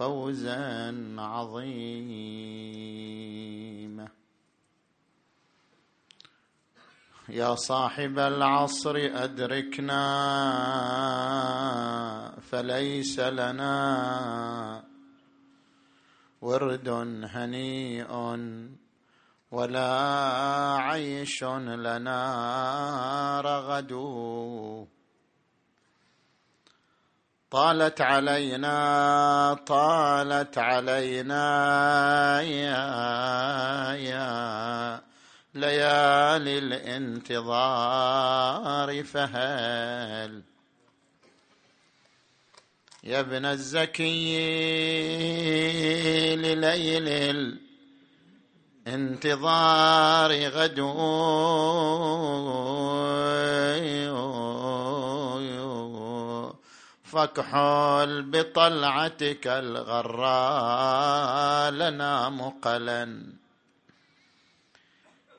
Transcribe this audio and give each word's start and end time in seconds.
فوزا 0.00 1.14
عظيما 1.18 2.40
يا 7.28 7.54
صاحب 7.54 8.18
العصر 8.18 8.96
أدركنا 8.96 10.02
فليس 12.50 13.20
لنا 13.20 14.84
ورد 16.40 16.88
هنيء 17.24 18.12
ولا 19.50 19.92
عيش 20.80 21.44
لنا 21.44 22.20
رغد. 23.40 23.92
طالت 27.50 28.00
علينا 28.00 29.54
طالت 29.66 30.58
علينا 30.58 31.42
يا 32.42 33.92
يا. 33.94 35.00
ليالي 35.54 36.58
الانتظار 36.58 37.84
فهل. 39.04 40.42
يا 43.04 43.20
ابن 43.20 43.44
الزكي 43.44 44.36
لليل 46.36 47.58
الانتظار 48.86 50.48
غدو 50.48 51.00
فاكحل 57.12 58.22
بطلعتك 58.22 59.46
الغراء 59.46 60.90
لنا 61.70 62.28
مقلا 62.28 63.32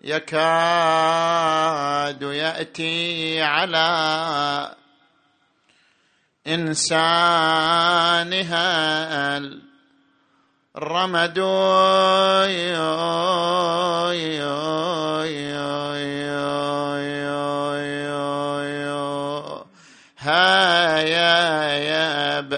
يكاد 0.02 1.52
يأتي 2.22 3.42
على 3.42 4.76
إنسانها 6.48 7.42
الرمد. 10.78 11.40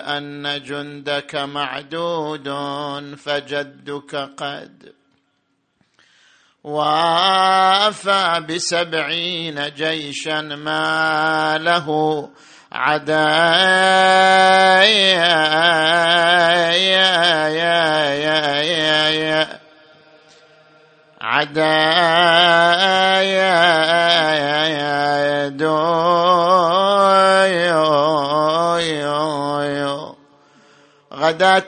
بأن 0.03 0.63
جندك 0.63 1.35
معدود 1.35 2.49
فجدك 3.15 4.15
قد 4.15 4.93
وافى 6.63 8.43
بسبعين 8.49 9.73
جيشا 9.75 10.41
ما 10.41 11.57
له 11.61 12.29
عدا 12.71 13.17
يا 14.83 16.73
يا 16.73 17.03
يا 31.23 31.59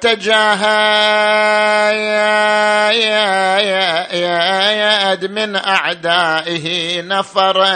يا 1.91 2.91
يا 2.91 2.91
يا 2.91 3.59
يا 3.59 4.11
يا 4.11 4.71
يا 4.71 4.75
غدا 5.05 5.11
تجاهد 5.11 5.31
من 5.31 5.55
أعدائه 5.55 7.01
نفرا 7.01 7.69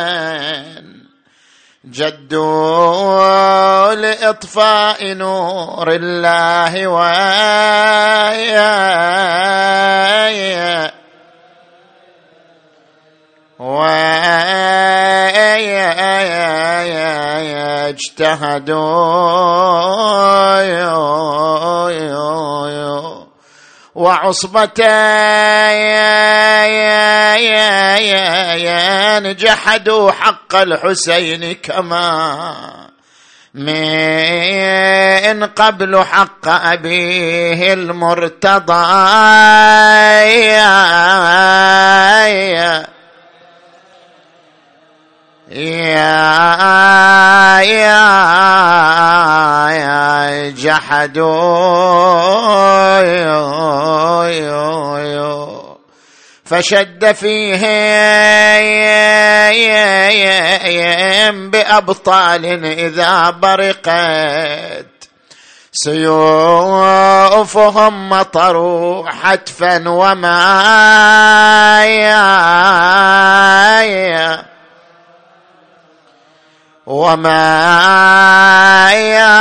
جدوا 1.85 3.94
لإطفاء 3.94 5.13
نور 5.13 5.91
الله. 5.91 6.88
ويا 6.88 7.09
واجتهدوا 17.90 18.90
وعصبة 23.96 24.69
جحدوا 29.31 30.12
حق 30.12 30.56
الحسين 30.56 31.53
كما 31.53 32.79
من 33.53 35.46
قبل 35.46 36.03
حق 36.03 36.47
أبيه 36.47 37.74
المرتضى 37.74 38.74
يا 45.59 47.62
يا 47.62 48.09
يا 49.70 50.50
جحدوا 50.50 51.30
فشد 56.46 57.12
فيهم 57.12 57.70
بأبطال 61.50 62.66
إذا 62.66 63.30
برقت. 63.30 64.86
سيوفهم 65.72 67.30
مطروا 68.09 69.09
حتفا 69.09 69.90
وما 69.90 70.40
يا 71.86 72.20
وما 76.89 78.89
يا 78.94 79.39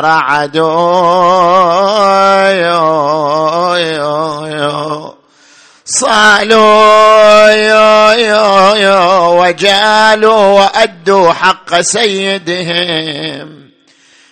رعد 0.00 0.56
صالوا 5.84 6.98
وجالوا 9.48 10.60
وأدوا 10.60 11.32
حق 11.32 11.80
سيدهم 11.80 13.58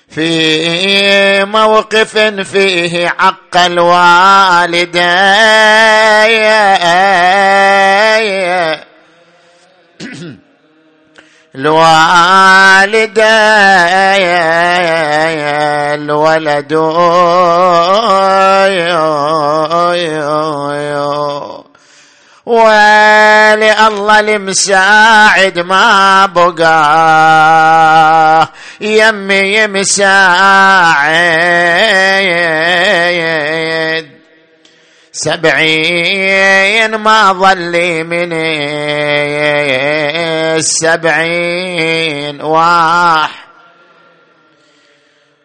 في 0.08 1.44
موقف 1.44 2.18
فيه 2.18 3.08
حق 3.08 3.56
الوالدين. 3.56 4.96
الوالدة 11.56 13.24
الولد 15.94 16.72
ولي 22.46 23.86
الله 23.86 24.20
المساعد 24.20 25.58
ما 25.58 26.26
بقى. 26.26 26.66
يمي 28.80 29.66
مساعد. 29.66 30.96
سبعين 35.16 36.94
ما 36.94 37.32
ظل 37.32 38.04
من 38.04 38.32
السبعين 40.56 42.40
واح. 42.42 43.30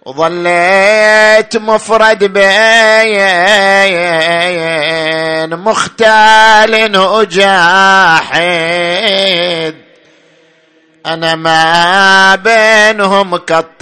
وظليت 0.06 1.58
مفرد 1.58 2.24
بين 2.24 3.20
مختال 5.56 6.98
وجاحد. 6.98 8.42
أنا 11.06 11.36
ما 11.36 12.36
بينهم 12.36 13.38
كالطير 13.38 13.81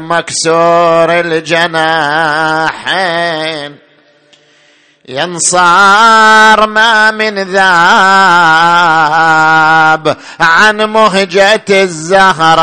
مكسور 0.00 1.20
الجناحين. 1.20 2.26
ينصار 5.08 6.66
ما 6.66 7.10
من 7.10 7.38
ذاب 7.38 7.66
عن 10.40 10.76
مهجة 10.76 11.64
الزهراء. 11.70 12.56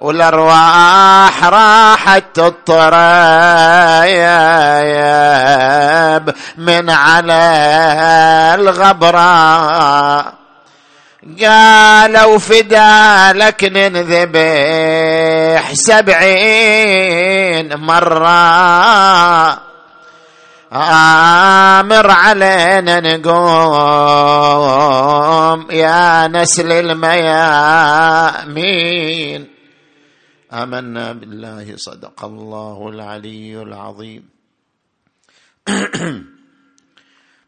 والأرواح 0.00 1.44
راحت 1.44 2.24
تطريب 2.34 2.98
من 6.58 6.90
على 6.90 8.54
الغبراء 8.58 10.38
قالوا 11.42 12.38
فدا 12.38 13.32
لك 13.32 13.64
ننذبح 13.64 15.74
سبعين 15.74 17.76
مرة. 17.76 19.58
آمر 20.72 22.10
علينا 22.10 23.00
نقوم 23.00 23.28
يا 25.70 26.28
نسل 26.28 26.72
الميامين. 26.72 27.18
آمنا 30.52 31.12
بالله 31.12 31.76
صدق 31.76 32.24
الله 32.24 32.88
العلي 32.88 33.62
العظيم. 33.62 34.28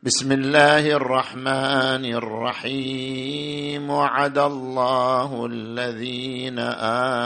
بسم 0.02 0.32
الله 0.32 0.90
الرحمن 0.90 2.04
الرحيم. 2.04 3.90
وعد 3.90 4.38
الله 4.38 5.46
الذين 5.46 6.58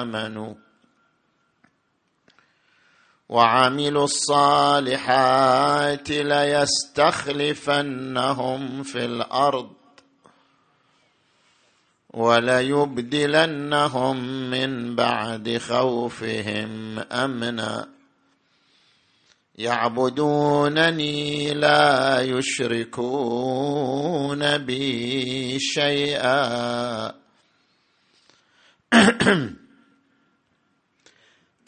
آمنوا 0.02 0.54
وعملوا 3.28 4.04
الصالحات 4.04 6.10
ليستخلفنهم 6.10 8.82
في 8.82 9.04
الأرض. 9.04 9.83
وليبدلنهم 12.14 13.70
من 14.50 14.96
بعد 14.96 15.58
خوفهم 15.58 16.98
أمنا. 16.98 17.88
يعبدونني 19.58 21.54
لا 21.54 22.20
يشركون 22.20 23.38
بي 24.58 25.58
شيئا. 25.58 27.14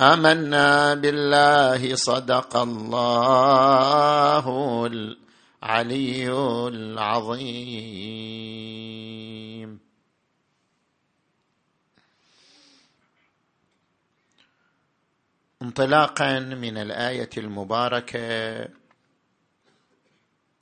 آمنا 0.00 0.94
بالله 0.94 1.94
صدق 1.94 2.56
الله 2.56 3.66
العلي 4.86 6.32
العظيم. 6.68 7.96
انطلاقا 15.70 16.38
من 16.38 16.78
الآية 16.78 17.30
المباركة. 17.38 18.68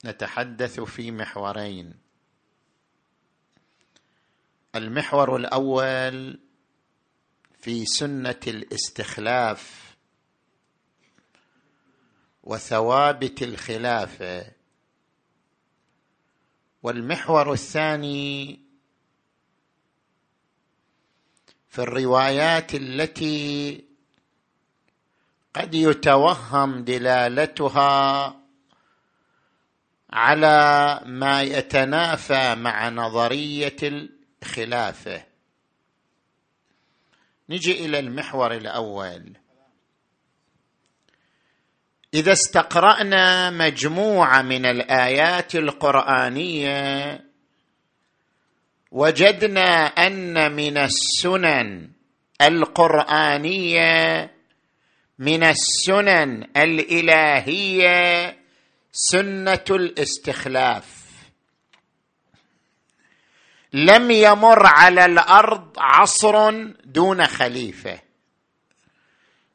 نتحدث 0.05 0.79
في 0.79 1.11
محورين. 1.11 1.93
المحور 4.75 5.35
الأول 5.35 6.39
في 7.59 7.85
سنة 7.85 8.39
الاستخلاف 8.47 9.95
وثوابت 12.43 13.43
الخلافه 13.43 14.51
والمحور 16.83 17.53
الثاني 17.53 18.59
في 21.69 21.79
الروايات 21.79 22.75
التي 22.75 23.85
قد 25.55 25.75
يتوهم 25.75 26.83
دلالتها 26.83 28.35
على 30.13 30.99
ما 31.05 31.41
يتنافى 31.41 32.55
مع 32.55 32.89
نظرية 32.89 33.75
الخلافة. 34.43 35.23
نجي 37.49 37.85
إلى 37.85 37.99
المحور 37.99 38.51
الأول. 38.51 39.37
إذا 42.13 42.31
استقرأنا 42.31 43.49
مجموعة 43.49 44.41
من 44.41 44.65
الآيات 44.65 45.55
القرآنية 45.55 47.25
وجدنا 48.91 49.85
أن 49.85 50.51
من 50.51 50.77
السنن 50.77 51.91
القرآنية 52.41 54.34
من 55.19 55.43
السنن 55.43 56.47
الإلهية 56.57 58.37
سنة 58.91 59.65
الاستخلاف. 59.69 60.85
لم 63.73 64.11
يمر 64.11 64.65
على 64.65 65.05
الأرض 65.05 65.73
عصر 65.77 66.51
دون 66.85 67.27
خليفة. 67.27 67.99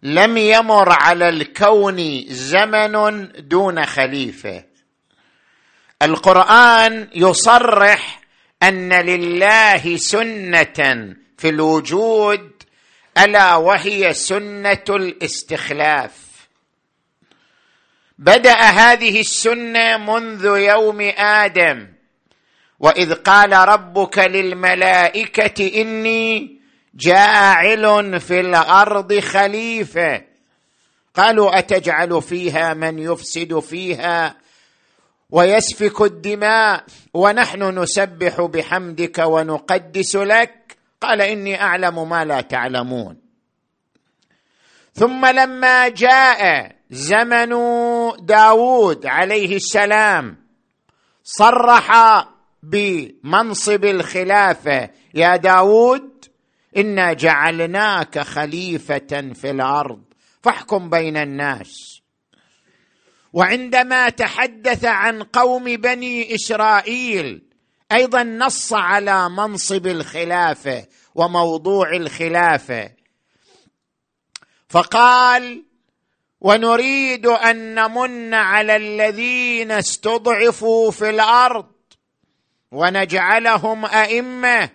لم 0.02 0.36
يمر 0.36 0.92
على 0.92 1.28
الكون 1.28 2.24
زمن 2.28 3.28
دون 3.38 3.86
خليفة. 3.86 4.64
القرآن 6.02 7.08
يصرح 7.14 8.20
أن 8.62 8.92
لله 8.92 9.96
سنة 9.96 11.14
في 11.38 11.48
الوجود 11.48 12.59
ألا 13.18 13.56
وهي 13.56 14.14
سنة 14.14 14.85
الاستخلاف. 14.88 16.12
بدأ 18.18 18.54
هذه 18.54 19.20
السنة 19.20 19.96
منذ 19.96 20.44
يوم 20.44 21.00
آدم. 21.18 21.88
وإذ 22.80 23.14
قال 23.14 23.52
ربك 23.52 24.18
للملائكة 24.18 25.80
إني 25.80 26.61
جاعل 26.94 28.20
في 28.20 28.40
الأرض 28.40 29.18
خليفة. 29.18 30.23
قالوا 31.14 31.58
أتجعل 31.58 32.23
فيها 32.23 32.75
من 32.75 32.99
يفسد 32.99 33.58
فيها 33.58 34.37
ويسفك 35.30 36.00
الدماء 36.00 36.85
ونحن 37.14 37.78
نسبح 37.78 38.40
بحمدك 38.40 39.18
ونقدس 39.18 40.16
لك؟ 40.16 40.76
قال 41.00 41.21
إني 41.21 41.62
أعلم 41.62 42.09
ما 42.09 42.25
لا 42.25 42.40
تعلمون. 42.40 43.21
ثم 44.92 45.26
لما 45.26 45.88
جاء 45.88 46.73
زمن 46.90 47.50
داود 48.26 49.07
عليه 49.07 49.57
السلام 49.57 50.47
صرح 51.25 51.90
بمنصب 52.62 53.85
الخلافة 53.85 54.90
يا 55.14 55.37
داود 55.37 56.25
إنا 56.76 57.12
جعلناك 57.12 58.19
خليفة 58.19 59.33
في 59.35 59.50
الأرض 59.50 60.02
فاحكم 60.42 60.90
بين 60.90 61.16
الناس. 61.16 62.00
وعندما 63.33 64.09
تحدث 64.09 64.85
عن 64.85 65.23
قوم 65.23 65.64
بني 65.64 66.35
إسرائيل 66.35 67.50
أيضا 67.92 68.23
نص 68.23 68.73
على 68.73 69.28
منصب 69.28 69.87
الخلافه 69.87 70.87
وموضوع 71.14 71.92
الخلافه 71.92 72.90
فقال 74.68 75.64
ونريد 76.40 77.26
أن 77.26 77.75
نمن 77.75 78.35
على 78.35 78.76
الذين 78.76 79.70
استضعفوا 79.70 80.90
في 80.90 81.11
الأرض 81.11 81.73
ونجعلهم 82.73 83.85
أئمة 83.85 84.70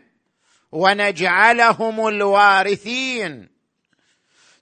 ونجعلهم 0.72 2.07
الوارثين. 2.07 3.50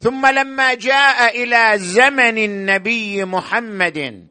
ثم 0.01 0.25
لما 0.25 0.74
جاء 0.74 1.43
إلى 1.43 1.79
زمن 1.79 2.38
النبي 2.38 3.25
محمد 3.25 4.27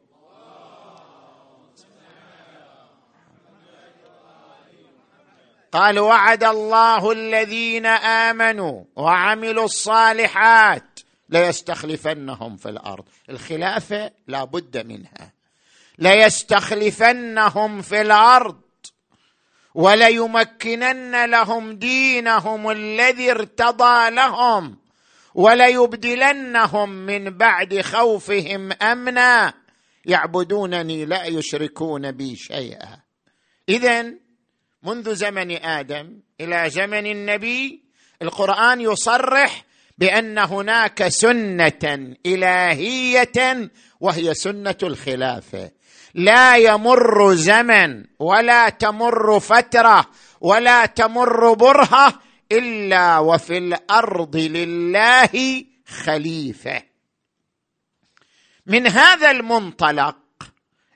قال 5.73 5.99
وعد 5.99 6.43
الله 6.43 7.11
الذين 7.11 7.85
آمنوا 7.85 8.83
وعملوا 8.95 9.65
الصالحات 9.65 10.99
ليستخلفنهم 11.29 12.57
في 12.57 12.69
الأرض. 12.69 13.05
الخلافة 13.29 14.11
لا 14.27 14.43
بد 14.43 14.87
منها. 14.87 15.33
ليستخلفنهم 15.99 17.81
في 17.81 18.01
الأرض 18.01 18.61
وليمكنن 19.75 21.25
لهم 21.25 21.71
دينهم 21.71 22.69
الذي 22.69 23.31
ارتضى 23.31 24.09
لهم 24.09 24.77
وليبدلنهم 25.33 26.89
من 26.89 27.37
بعد 27.37 27.81
خوفهم 27.81 28.71
أمنا. 28.71 29.53
يعبدونني 30.05 31.05
لا 31.05 31.25
يشركون 31.25 32.11
بي 32.11 32.35
شيئا. 32.35 32.99
اذا 33.69 34.22
منذ 34.83 35.15
زمن 35.15 35.51
آدم 35.51 36.19
إلى 36.41 36.69
زمن 36.69 37.05
النبي 37.05 37.83
القرآن 38.21 38.81
يصرح 38.81 39.65
بأن 39.97 40.37
هناك 40.37 41.07
سنة 41.07 42.15
إلهية 42.25 43.71
وهي 43.99 44.33
سنة 44.33 44.77
الخلافة. 44.83 45.71
لا 46.13 46.57
يمر 46.57 47.33
زمن 47.33 48.05
ولا 48.19 48.69
تمر 48.69 49.39
فترة 49.39 50.05
ولا 50.41 50.85
تمر 50.85 51.53
برهة 51.53 52.19
إلا 52.51 53.19
وفي 53.19 53.57
الأرض 53.57 54.35
لله 54.35 55.65
خليفة. 55.87 56.83
من 58.65 58.87
هذا 58.87 59.31
المنطلق 59.31 60.17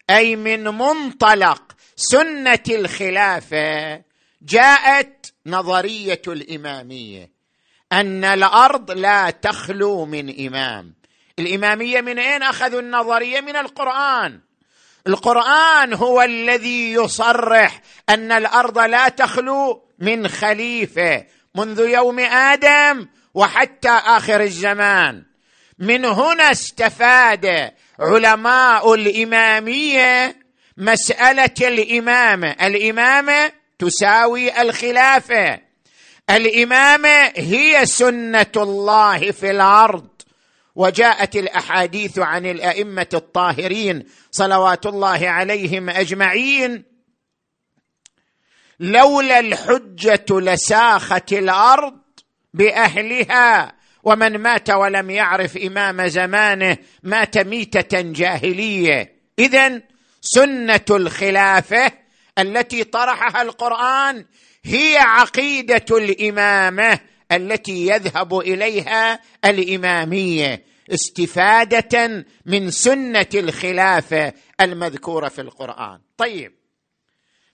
أي 0.10 0.36
من 0.36 0.64
منطلق 0.64 1.67
سنة 1.98 2.64
الخلافة 2.70 4.02
جاءت 4.42 5.34
نظرية 5.46 6.22
الإمامية 6.28 7.32
أن 7.92 8.24
الأرض 8.24 8.92
لا 8.92 9.30
تخلو 9.30 10.06
من 10.06 10.48
إمام. 10.48 10.94
الإمامية 11.40 12.02
من 12.02 12.20
أين 12.20 12.44
أخذوا 12.44 12.80
النظرية؟ 12.80 13.42
من 13.42 13.56
القرآن. 13.56 14.40
القرآن 15.08 15.94
هو 15.94 16.22
الذي 16.22 16.94
يصرح 16.94 17.82
أن 18.10 18.32
الأرض 18.32 18.80
لا 18.80 19.10
تخلو 19.10 19.84
من 20.00 20.28
خليفة 20.28 21.26
منذ 21.56 21.80
يوم 21.80 22.20
آدم 22.20 23.08
وحتى 23.34 23.90
آخر 23.90 24.42
الزمان. 24.42 25.24
من 25.80 26.06
هنا 26.06 26.52
استفاد 26.52 27.72
علماء 28.00 28.94
الإمامية 28.94 30.37
مسألة 30.78 31.54
الامامه 31.62 32.52
الامامه 32.52 33.52
تساوي 33.80 34.62
الخلافه 34.62 35.60
الامامه 36.30 37.32
هي 37.36 37.86
سنة 37.86 38.52
الله 38.56 39.32
في 39.32 39.52
الأرض. 39.52 40.08
وجاءت 40.76 41.36
الأحاديث 41.36 42.20
عن 42.20 42.46
الأئمة 42.46 43.08
الطاهرين 43.14 44.04
صلوات 44.32 44.86
الله 44.86 45.30
عليهم 45.30 45.90
أجمعين. 45.90 46.84
لولا 48.80 49.40
الحجة 49.40 50.26
لساخت 50.32 51.34
الأرض 51.34 52.00
بأهلها. 52.54 53.74
ومن 54.04 54.38
مات 54.38 54.70
ولم 54.70 55.10
يعرف 55.10 55.58
إمام 55.58 56.08
زمانه 56.08 56.78
مات 57.04 57.38
ميتة 57.38 58.02
جاهلية. 58.02 59.18
اذا 59.40 59.82
سنة 60.22 60.86
الخلافة 60.90 61.92
التي 62.40 62.84
طرحها 62.84 63.42
القرآن 63.42 64.26
هي 64.66 64.98
عقيدة 64.98 65.86
الإمامة 65.92 67.00
التي 67.32 67.88
يذهب 67.88 68.40
إليها 68.40 69.20
الإمامية 69.46 70.64
استفادة 70.94 72.26
من 72.46 72.72
سنة 72.72 73.30
الخلافة 73.34 74.34
المذكورة 74.62 75.28
في 75.28 75.42
القرآن. 75.42 76.00
طيب 76.18 76.54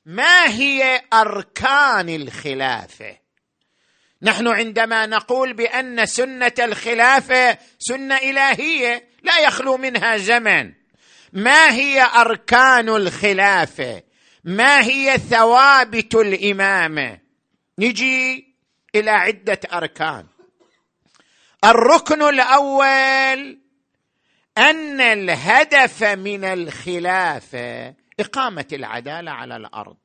ما 0.05 0.48
هي 0.48 1.01
أركان 1.13 2.10
الخلافة؟ 2.10 3.17
نحن 4.22 4.48
عندما 4.48 5.05
نقول 5.05 5.53
بأن 5.53 6.05
سنة 6.05 6.53
الخلافة 6.60 7.58
سنة 7.79 8.17
إلهية 8.17 9.10
لا 9.24 9.39
يخلو 9.39 9.77
منها 9.77 10.17
زمن. 10.17 10.74
ما 11.34 11.72
هي 11.72 12.02
أركان 12.02 12.90
الخلافة؟ 12.90 14.04
ما 14.44 14.84
هي 14.84 15.18
ثوابت 15.18 16.16
الإمامة؟ 16.16 17.20
نجي 17.80 18.54
إلى 18.96 19.12
عدة 19.12 19.60
أركان. 19.74 20.25
الركن 21.66 22.22
الأول 22.22 23.60
أن 24.58 25.02
الهدف 25.02 26.04
من 26.04 26.44
الخلافة 26.44 27.94
إقامة 28.20 28.68
العدالة 28.74 29.32
على 29.32 29.56
الأرض. 29.56 29.98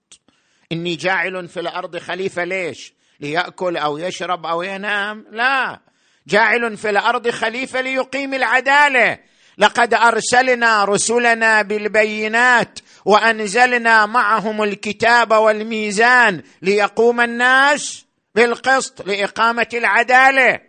إني 0.72 0.96
جاعل 0.96 1.48
في 1.48 1.60
الأرض 1.60 1.96
خليفة 1.98 2.44
ليش؟ 2.44 2.94
ليأكل 3.20 3.76
أو 3.76 3.98
يشرب 3.98 4.46
أو 4.46 4.62
ينام؟ 4.62 5.26
لا. 5.30 5.80
جاعل 6.26 6.76
في 6.76 6.90
الأرض 6.90 7.30
خليفة 7.30 7.80
ليقيم 7.80 8.34
العدالة. 8.34 9.18
لقد 9.58 9.94
أرسلنا 9.94 10.84
رسلنا 10.84 11.62
بالبينات 11.62 12.78
وأنزلنا 13.04 14.06
معهم 14.06 14.62
الكتاب 14.62 15.32
والميزان 15.32 16.42
ليقوم 16.62 17.20
الناس 17.20 18.04
بالقسط 18.34 19.06
لإقامة 19.06 19.66
العدالة. 19.74 20.60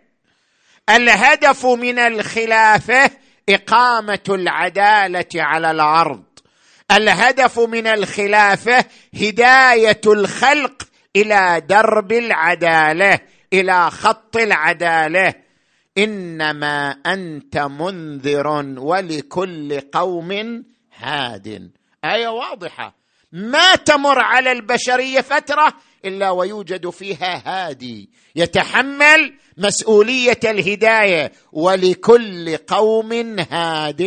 الهدف 0.88 1.66
من 1.66 1.98
الخلافة 1.98 3.10
إقامة 3.48 4.24
العدالة 4.28 5.26
على 5.34 5.70
الأرض. 5.70 6.22
الهدف 6.92 7.58
من 7.58 7.86
الخلافة 7.86 8.84
هداية 9.14 10.00
الخلق 10.06 10.82
إلى 11.16 11.62
درب 11.68 12.12
العدالة 12.12 13.18
إلى 13.52 13.90
خط 13.90 14.36
العدالة. 14.36 15.34
إنما 15.98 16.90
أنت 17.06 17.58
منذر 17.58 18.48
ولكل 18.78 19.80
قوم 19.80 20.64
هاد. 20.96 21.70
آية 22.04 22.28
واضحة. 22.28 22.94
ما 23.32 23.74
تمر 23.74 24.18
على 24.18 24.52
البشرية 24.52 25.20
فترة 25.20 25.72
إلا 26.04 26.30
ويوجد 26.30 26.90
فيها 26.90 27.42
هادي. 27.46 28.10
يتحمل 28.36 29.34
مسؤولية 29.56 30.40
الهداية 30.44 31.32
ولكل 31.52 32.56
قوم 32.56 33.38
هاد. 33.50 34.02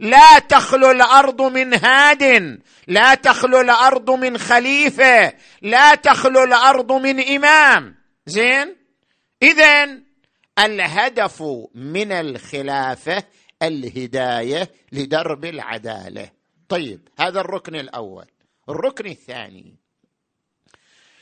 لا 0.00 0.38
تخلو 0.38 0.90
الأرض 0.90 1.42
من 1.42 1.74
هاد. 1.74 2.58
لا 2.88 3.14
تخلو 3.14 3.60
الأرض 3.60 4.10
من 4.10 4.38
خليفة. 4.38 5.32
لا 5.62 5.94
تخلو 5.94 6.44
الأرض 6.44 6.92
من 6.92 7.20
إمام. 7.20 7.94
زين؟ 8.26 8.76
اذا 9.42 10.05
الهدف 10.58 11.42
من 11.74 12.12
الخلافة 12.12 13.24
الهداية 13.62 14.70
لدرب 14.92 15.44
العدالة. 15.44 16.30
طيب 16.68 17.08
هذا 17.18 17.40
الركن 17.40 17.74
الأول. 17.74 18.26
الركن 18.68 19.06
الثاني. 19.06 19.76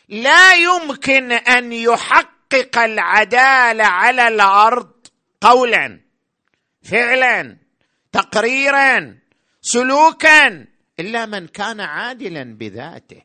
لا 0.09 0.55
يمكن 0.55 1.33
أن 1.33 1.73
يحقق 1.73 2.79
العدالة 2.79 3.85
على 3.85 4.29
الأرض 4.29 4.93
قولا 5.41 6.01
فعلا 6.83 7.57
تقريرا 8.13 9.19
سلوكا 9.63 10.67
إلا 11.01 11.27
من 11.27 11.47
كان 11.47 11.81
عادلا 11.81 12.57
بذاته. 12.59 13.23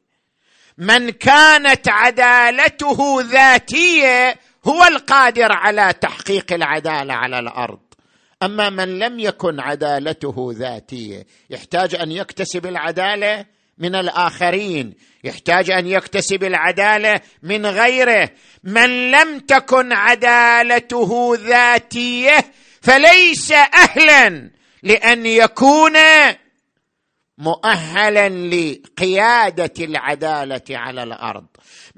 من 0.78 1.10
كانت 1.10 1.90
عدالته 1.90 3.22
ذاتية 3.22 4.40
هو 4.68 4.84
القادر 4.84 5.52
على 5.52 5.94
تحقيق 6.02 6.54
العدالة 6.54 7.14
على 7.14 7.40
الأرض. 7.40 7.80
أما 8.44 8.70
من 8.70 9.00
لم 9.00 9.20
يكن 9.20 9.60
عدالته 9.60 10.54
ذاتية 10.56 11.26
يحتاج 11.50 11.96
أن 11.96 12.12
يكتسب 12.12 12.66
العدالة 12.66 13.46
من 13.78 13.96
الآخرين 13.96 14.94
يحتاج 15.24 15.72
أن 15.72 15.88
يكتسب 15.88 16.44
العدالة 16.44 17.22
من 17.44 17.66
غيره. 17.66 18.30
من 18.64 19.12
لم 19.12 19.40
تكن 19.40 19.94
عدالته 19.94 21.38
ذاتية 21.40 22.46
فليس 22.82 23.52
أهلا 23.52 24.52
لأن 24.84 25.26
يكون 25.26 25.94
مؤهلا 27.38 28.30
لقيادة 28.30 29.74
العدالة 29.86 30.64
على 30.70 31.04
الأرض. 31.04 31.46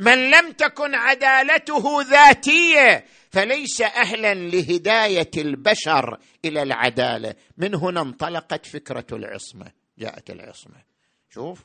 من 0.01 0.31
لم 0.31 0.51
تكن 0.51 0.95
عدالته 0.95 2.01
ذاتية 2.01 3.05
فليس 3.31 3.81
أهلا 3.81 4.33
لهداية 4.33 5.31
البشر 5.37 6.17
إلى 6.45 6.63
العدالة. 6.63 7.35
من 7.57 7.75
هنا 7.75 8.01
انطلقت 8.01 8.65
فكرة 8.65 9.05
العصمة 9.11 9.71
جاءت 9.97 10.29
العصمة. 10.29 10.75
شوف. 11.33 11.59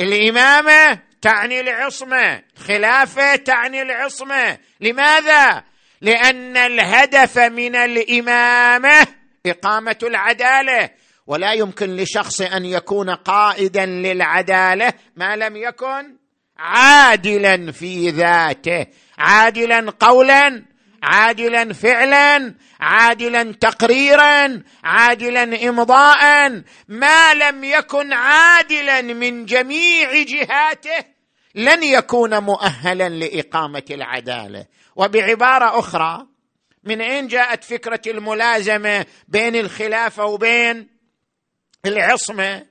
الإمامة 0.00 0.98
تعني 1.22 1.60
العصمة 1.60 2.42
خلافة 2.56 3.36
تعني 3.36 3.82
العصمة. 3.82 4.58
لماذا؟ 4.80 5.64
لأن 6.00 6.56
الهدف 6.56 7.38
من 7.38 7.76
الإمامة 7.76 9.06
إقامة 9.46 9.98
العدالة. 10.02 10.90
ولا 11.26 11.52
يمكن 11.52 11.96
لشخص 11.96 12.40
أن 12.40 12.64
يكون 12.64 13.10
قائدا 13.10 13.86
للعدالة 13.86 14.92
ما 15.16 15.36
لم 15.36 15.56
يكن 15.56 16.19
عادلا 16.60 17.72
في 17.72 18.10
ذاته. 18.10 18.86
عادلا 19.18 19.90
قولا 20.00 20.62
عادلا 21.02 21.72
فعلا 21.72 22.54
عادلا 22.80 23.52
تقريرا 23.52 24.62
عادلا 24.84 25.68
امضاء. 25.68 26.62
ما 26.88 27.34
لم 27.34 27.64
يكن 27.64 28.12
عادلا 28.12 29.02
من 29.02 29.46
جميع 29.46 30.22
جهاته 30.22 31.04
لن 31.54 31.82
يكون 31.82 32.38
مؤهلا 32.38 33.08
لإقامة 33.08 33.84
العدالة. 33.90 34.66
وبعبارة 34.96 35.78
أخرى 35.78 36.26
من 36.84 37.00
أين 37.00 37.28
جاءت 37.28 37.64
فكرة 37.64 38.00
الملازمة 38.06 39.06
بين 39.28 39.56
الخلافة 39.56 40.24
وبين 40.24 40.88
العصمة؟ 41.86 42.66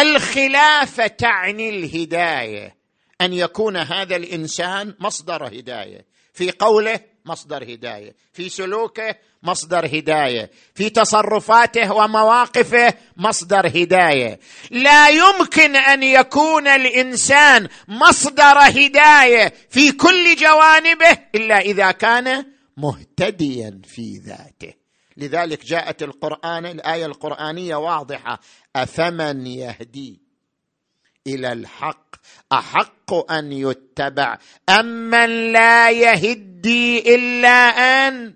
الخلافة 0.00 1.06
تعني 1.06 1.70
الهداية. 1.70 2.77
أن 3.20 3.32
يكون 3.32 3.76
هذا 3.76 4.16
الإنسان 4.16 4.94
مصدر 5.00 5.46
هداية. 5.46 6.06
في 6.32 6.50
قوله 6.50 7.00
مصدر 7.24 7.74
هداية. 7.74 8.16
في 8.32 8.48
سلوكه 8.48 9.14
مصدر 9.42 9.86
هداية. 9.86 10.50
في 10.74 10.90
تصرفاته 10.90 11.92
ومواقفه 11.92 12.94
مصدر 13.16 13.66
هداية. 13.66 14.40
لا 14.70 15.08
يمكن 15.08 15.76
أن 15.76 16.02
يكون 16.02 16.66
الإنسان 16.66 17.68
مصدر 17.88 18.58
هداية 18.58 19.54
في 19.70 19.92
كل 19.92 20.36
جوانبه 20.36 21.18
إلا 21.34 21.58
إذا 21.58 21.90
كان 21.90 22.44
مهتديا 22.76 23.80
في 23.84 24.18
ذاته. 24.18 24.74
لذلك 25.16 25.64
جاءت 25.64 26.02
القرآن 26.02 26.66
الآية 26.66 27.06
القرآنية 27.06 27.76
واضحة. 27.76 28.40
أفمن 28.76 29.46
يهدي 29.46 30.20
إلى 31.26 31.52
الحق 31.52 32.07
أحق 32.52 33.32
أن 33.32 33.52
يتبع. 33.52 34.38
أمن 34.68 35.52
لا 35.52 35.90
يهدي 35.90 37.14
إلا 37.14 37.68
أن 38.08 38.34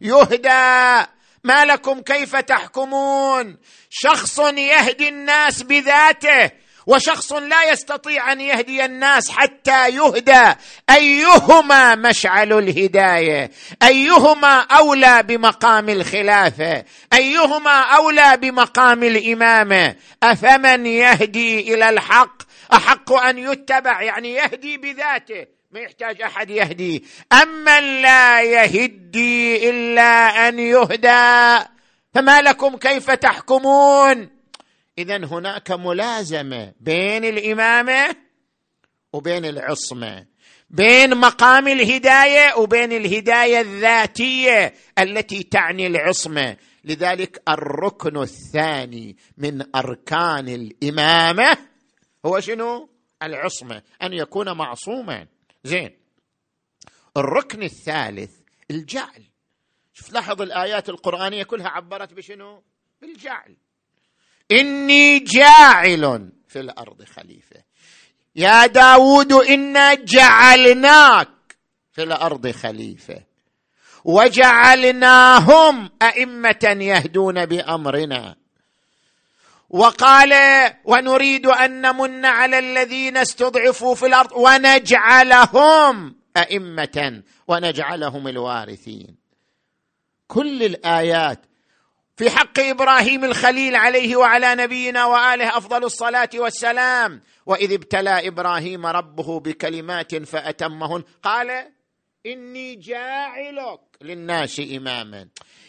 يهدى. 0.00 1.06
ما 1.44 1.64
لكم 1.64 2.00
كيف 2.00 2.36
تحكمون؟ 2.36 3.56
شخص 3.90 4.38
يهدي 4.38 5.08
الناس 5.08 5.62
بذاته 5.62 6.50
وشخص 6.86 7.32
لا 7.32 7.70
يستطيع 7.70 8.32
أن 8.32 8.40
يهدي 8.40 8.84
الناس 8.84 9.30
حتى 9.30 9.88
يهدى. 9.88 10.54
أيهما 10.90 11.94
مشعل 11.94 12.52
الهداية؟ 12.52 13.50
أيهما 13.82 14.60
أولى 14.60 15.22
بمقام 15.22 15.88
الخلافة؟ 15.88 16.84
أيهما 17.12 17.80
أولى 17.80 18.36
بمقام 18.36 19.02
الإمامة؟ 19.02 19.96
أفمن 20.22 20.86
يهدي 20.86 21.74
إلى 21.74 21.88
الحق؟ 21.88 22.42
أحق 22.72 23.12
أن 23.12 23.38
يتبع 23.38 24.02
يعني 24.02 24.32
يهدي 24.32 24.76
بذاته 24.76 25.46
ما 25.70 25.80
يحتاج 25.80 26.22
أحد 26.22 26.50
يهدي. 26.50 27.04
أما 27.42 27.80
لا 27.80 28.42
يهدي 28.42 29.70
إلا 29.70 30.48
أن 30.48 30.58
يهدى 30.58 31.64
فما 32.14 32.42
لكم 32.42 32.76
كيف 32.76 33.10
تحكمون؟ 33.10 34.30
اذا 34.98 35.16
هناك 35.16 35.70
ملازمة 35.70 36.72
بين 36.80 37.24
الإمامة 37.24 38.16
وبين 39.12 39.44
العصمة 39.44 40.26
بين 40.70 41.16
مقام 41.16 41.68
الهداية 41.68 42.54
وبين 42.56 42.92
الهداية 42.92 43.60
الذاتية 43.60 44.74
التي 44.98 45.42
تعني 45.42 45.86
العصمة. 45.86 46.56
لذلك 46.84 47.42
الركن 47.48 48.22
الثاني 48.22 49.16
من 49.38 49.76
أركان 49.76 50.48
الإمامة 50.48 51.56
هو 52.26 52.40
شنو؟ 52.40 52.90
العصمة 53.22 53.82
أن 54.02 54.12
يكون 54.12 54.52
معصوما. 54.52 55.26
زين. 55.64 55.98
الركن 57.16 57.62
الثالث 57.62 58.30
الجعل. 58.70 59.24
شوف 59.92 60.12
لاحظ 60.12 60.42
الآيات 60.42 60.88
القرآنية 60.88 61.42
كلها 61.42 61.68
عبرت 61.68 62.12
بشنو؟ 62.12 62.62
بالجعل. 63.00 63.56
إني 64.52 65.18
جاعل 65.18 66.32
في 66.48 66.60
الأرض 66.60 67.04
خليفة. 67.04 67.62
يا 68.36 68.66
داود 68.66 69.32
إنا 69.32 69.94
جعلناك 69.94 71.28
في 71.92 72.02
الأرض 72.02 72.50
خليفة. 72.50 73.22
وجعلناهم 74.04 75.90
أئمة 76.02 76.76
يهدون 76.80 77.46
بأمرنا. 77.46 78.36
وقال 79.72 80.34
ونريد 80.84 81.46
أن 81.46 81.80
نمن 81.80 82.24
على 82.24 82.58
الذين 82.58 83.16
استضعفوا 83.16 83.94
في 83.94 84.06
الأرض 84.06 84.32
ونجعلهم 84.32 86.16
أئمة 86.36 87.22
ونجعلهم 87.48 88.28
الوارثين. 88.28 89.16
كل 90.26 90.62
الآيات 90.62 91.40
في 92.16 92.30
حق 92.30 92.60
إبراهيم 92.60 93.24
الخليل 93.24 93.76
عليه 93.76 94.16
وعلى 94.16 94.54
نبينا 94.54 95.04
وآله 95.04 95.56
أفضل 95.56 95.84
الصلاة 95.84 96.30
والسلام. 96.34 97.22
وإذ 97.46 97.72
ابتلى 97.72 98.28
إبراهيم 98.28 98.86
ربه 98.86 99.40
بكلمات 99.40 100.14
فأتمهن 100.14 101.02
قال 101.22 101.68
إني 102.26 102.74
جاعلك 102.74 103.80
للناس 104.02 104.60
إماما. 104.76 105.28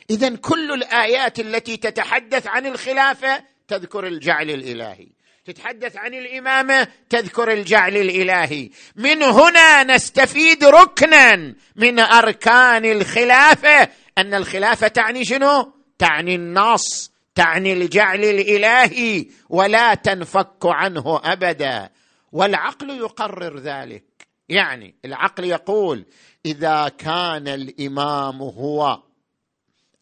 اذا 0.09 0.35
كل 0.35 0.71
الآيات 0.71 1.39
التي 1.39 1.77
تتحدث 1.77 2.47
عن 2.47 2.65
الخلافة 2.65 3.52
تذكر 3.67 4.07
الجعل 4.07 4.49
الإلهي. 4.49 5.07
تتحدث 5.45 5.97
عن 5.97 6.13
الإمامة 6.13 6.87
تذكر 7.09 7.51
الجعل 7.51 7.97
الإلهي. 7.97 8.69
من 8.95 9.23
هنا 9.23 9.83
نستفيد 9.83 10.63
ركنا 10.63 11.55
من 11.75 11.99
أركان 11.99 12.85
الخلافة. 12.85 13.89
أن 14.17 14.33
الخلافة 14.33 14.87
تعني 14.87 15.25
شنو؟ 15.25 15.73
تعني 15.97 16.35
النص 16.35 17.11
تعني 17.35 17.73
الجعل 17.73 18.23
الإلهي. 18.23 19.27
ولا 19.49 19.93
تنفك 19.93 20.65
عنه 20.65 21.21
أبدا. 21.23 21.89
والعقل 22.31 22.89
يقرر 22.89 23.59
ذلك. 23.59 24.03
يعني 24.49 24.95
العقل 25.05 25.43
يقول 25.43 26.05
إذا 26.45 26.87
كان 26.97 27.47
الإمام 27.47 28.41
هو 28.41 29.03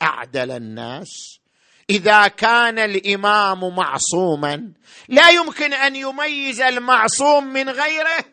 أعدل 0.02 0.52
الناس 0.52 1.41
إذا 1.92 2.28
كان 2.28 2.80
الإمام 2.80 3.76
معصوما 3.76 4.72
لا 5.10 5.30
يمكن 5.30 5.74
أن 5.74 5.96
يميز 5.96 6.62
المعصوم 6.62 7.54
من 7.54 7.70
غيره 7.70 8.26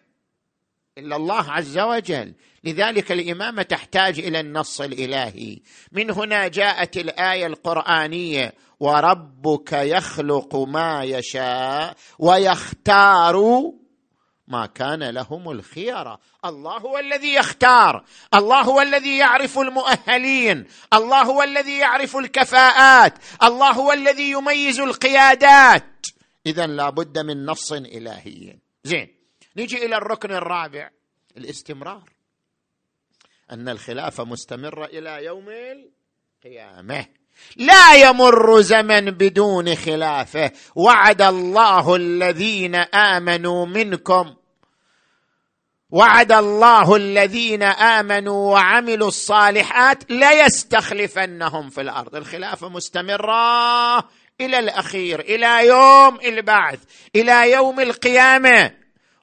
إلا 0.98 1.16
الله 1.16 1.50
عز 1.52 1.78
وجل. 1.78 2.34
لذلك 2.64 3.12
الامامه 3.12 3.62
تحتاج 3.62 4.18
إلى 4.18 4.40
النص 4.40 4.80
الإلهي. 4.80 5.58
من 5.92 6.10
هنا 6.10 6.48
جاءت 6.48 6.96
الآية 6.96 7.46
القرآنية 7.46 8.54
وربك 8.80 9.72
يخلق 9.72 10.56
ما 10.56 11.04
يشاء 11.04 11.94
ويختار 12.18 13.62
ما 14.48 14.66
كان 14.66 15.10
لهم 15.10 15.50
الخيره 15.50 16.20
الله 16.44 16.78
هو 16.78 16.98
الذي 16.98 17.34
يختار. 17.34 18.04
الله 18.34 18.60
هو 18.60 18.80
الذي 18.80 19.18
يعرف 19.18 19.58
المؤهلين. 19.58 20.66
الله 20.92 21.22
هو 21.22 21.42
الذي 21.42 21.78
يعرف 21.78 22.16
الكفاءات. 22.16 23.18
الله 23.42 23.70
هو 23.70 23.92
الذي 23.92 24.30
يميز 24.30 24.80
القيادات. 24.80 26.06
اذا 26.46 26.66
لابد 26.66 27.18
من 27.18 27.46
نص 27.46 27.72
إلهي. 27.72 28.56
زين. 28.84 29.14
نجي 29.56 29.86
إلى 29.86 29.96
الركن 29.96 30.32
الرابع. 30.32 30.90
الاستمرار. 31.36 32.10
أن 33.50 33.68
الخلافه 33.68 34.24
مستمره 34.24 34.84
إلى 34.84 35.24
يوم 35.24 35.48
القيامة. 35.48 37.06
لا 37.56 37.94
يمر 37.94 38.60
زمن 38.60 39.10
بدون 39.10 39.74
خلافه. 39.74 40.52
وعد 40.74 41.22
الله 41.22 41.96
الذين 41.96 42.74
آمنوا 42.74 43.66
منكم. 43.66 44.34
وعد 45.90 46.32
الله 46.32 46.96
الذين 46.96 47.62
آمنوا 47.62 48.52
وعملوا 48.52 49.08
الصالحات 49.08 50.10
ليستخلفنهم 50.10 51.70
في 51.70 51.80
الأرض. 51.80 52.16
الخلافة 52.16 52.68
مستمرة 52.68 53.98
إلى 54.40 54.58
الأخير 54.58 55.20
إلى 55.20 55.66
يوم 55.66 56.20
البعث 56.20 56.78
إلى 57.16 57.52
يوم 57.52 57.80
القيامة. 57.80 58.74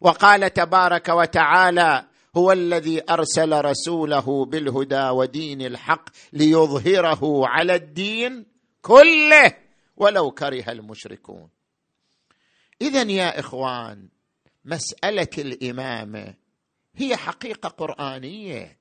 وقال 0.02 0.54
تبارك 0.54 1.10
وتعالى 1.10 2.06
هو 2.38 2.52
الذي 2.52 3.02
أرسل 3.10 3.66
رسوله 3.66 4.46
بالهدى 4.46 5.10
ودين 5.10 5.62
الحق 5.62 6.10
ليظهره 6.34 7.48
على 7.48 7.76
الدين 7.76 8.46
كله 8.82 9.54
ولو 9.98 10.32
كره 10.32 10.72
المشركون. 10.72 11.50
اذا 12.82 13.02
يا 13.02 13.40
إخوان 13.40 14.08
مسألة 14.66 15.30
الإمامة 15.38 16.45
هي 16.98 17.18
حقيقة 17.18 17.70
قرآنية 17.70 18.78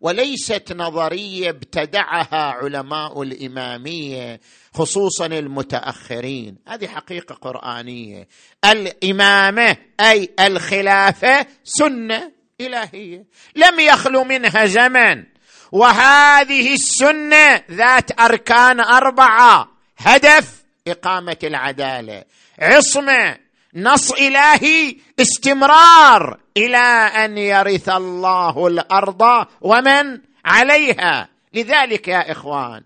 وليست 0.00 0.72
نظرية 0.72 1.50
ابتدعها 1.50 2.42
علماء 2.52 3.22
الإمامية 3.22 4.40
خصوصا 4.74 5.26
المتأخرين. 5.26 6.56
هذه 6.68 6.86
حقيقة 6.86 7.34
قرآنية. 7.34 8.28
الإمامة 8.64 9.76
أي 10.00 10.28
الخلافة 10.40 11.46
سنة 11.64 12.32
إلهية. 12.60 13.24
لم 13.56 13.80
يخلو 13.80 14.24
منها 14.24 14.66
زمن. 14.66 15.24
وهذه 15.72 16.74
السنة 16.74 17.62
ذات 17.70 18.20
أركان 18.20 18.80
أربعة. 18.80 19.68
هدف 19.98 20.64
إقامة 20.88 21.36
العدالة. 21.44 22.24
عصمة 22.58 23.38
نص 23.74 24.12
إلهي 24.12 24.96
استمرار. 25.20 26.40
إلى 26.58 26.86
أن 27.24 27.38
يرث 27.38 27.88
الله 27.88 28.66
الأرض 28.66 29.46
ومن 29.60 30.20
عليها. 30.44 31.28
لذلك 31.54 32.08
يا 32.08 32.32
إخوان 32.32 32.82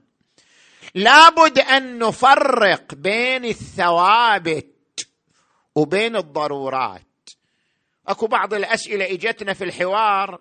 لابد 0.95 1.59
أن 1.59 1.99
نفرق 1.99 2.95
بين 2.95 3.45
الثوابت 3.45 5.07
وبين 5.75 6.17
الضرورات. 6.17 7.31
أكو 8.09 8.27
بعض 8.27 8.55
الأسئلة 8.55 9.05
إجتنا 9.05 9.55
في 9.55 9.65
الحوار. 9.65 10.41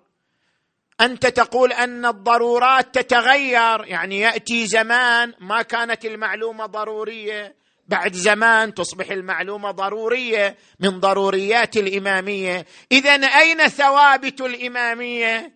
أنت 1.01 1.25
تقول 1.25 1.73
أن 1.73 2.05
الضرورات 2.05 2.95
تتغير 2.95 3.85
يعني 3.85 4.19
يأتي 4.19 4.67
زمان 4.67 5.33
ما 5.39 5.61
كانت 5.61 6.05
المعلومة 6.05 6.65
ضرورية. 6.65 7.55
بعد 7.91 8.13
زمان 8.13 8.73
تصبح 8.73 9.11
المعلومة 9.11 9.71
ضرورية 9.71 10.57
من 10.79 10.99
ضروريات 10.99 11.77
الإمامية. 11.77 12.65
اذا 12.91 13.11
أين 13.11 13.67
ثوابت 13.67 14.41
الإمامية؟ 14.41 15.51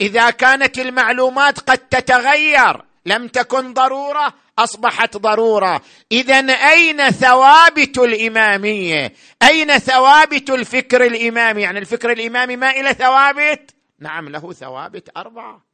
إذا 0.00 0.30
كانت 0.30 0.78
المعلومات 0.78 1.58
قد 1.58 1.78
تتغير 1.78 2.82
لم 3.06 3.28
تكن 3.28 3.72
ضرورة 3.72 4.34
أصبحت 4.58 5.16
ضرورة. 5.16 5.82
اذا 6.12 6.38
أين 6.52 7.10
ثوابت 7.10 7.98
الإمامية؟ 7.98 9.12
أين 9.42 9.78
ثوابت 9.78 10.50
الفكر 10.50 11.06
الإمامي؟ 11.06 11.62
يعني 11.62 11.78
الفكر 11.78 12.12
الإمامي 12.12 12.56
ما 12.56 12.70
إلى 12.70 12.94
ثوابت؟ 12.94 13.74
نعم 14.00 14.28
له 14.28 14.52
ثوابت 14.52 15.08
أربعة. 15.16 15.64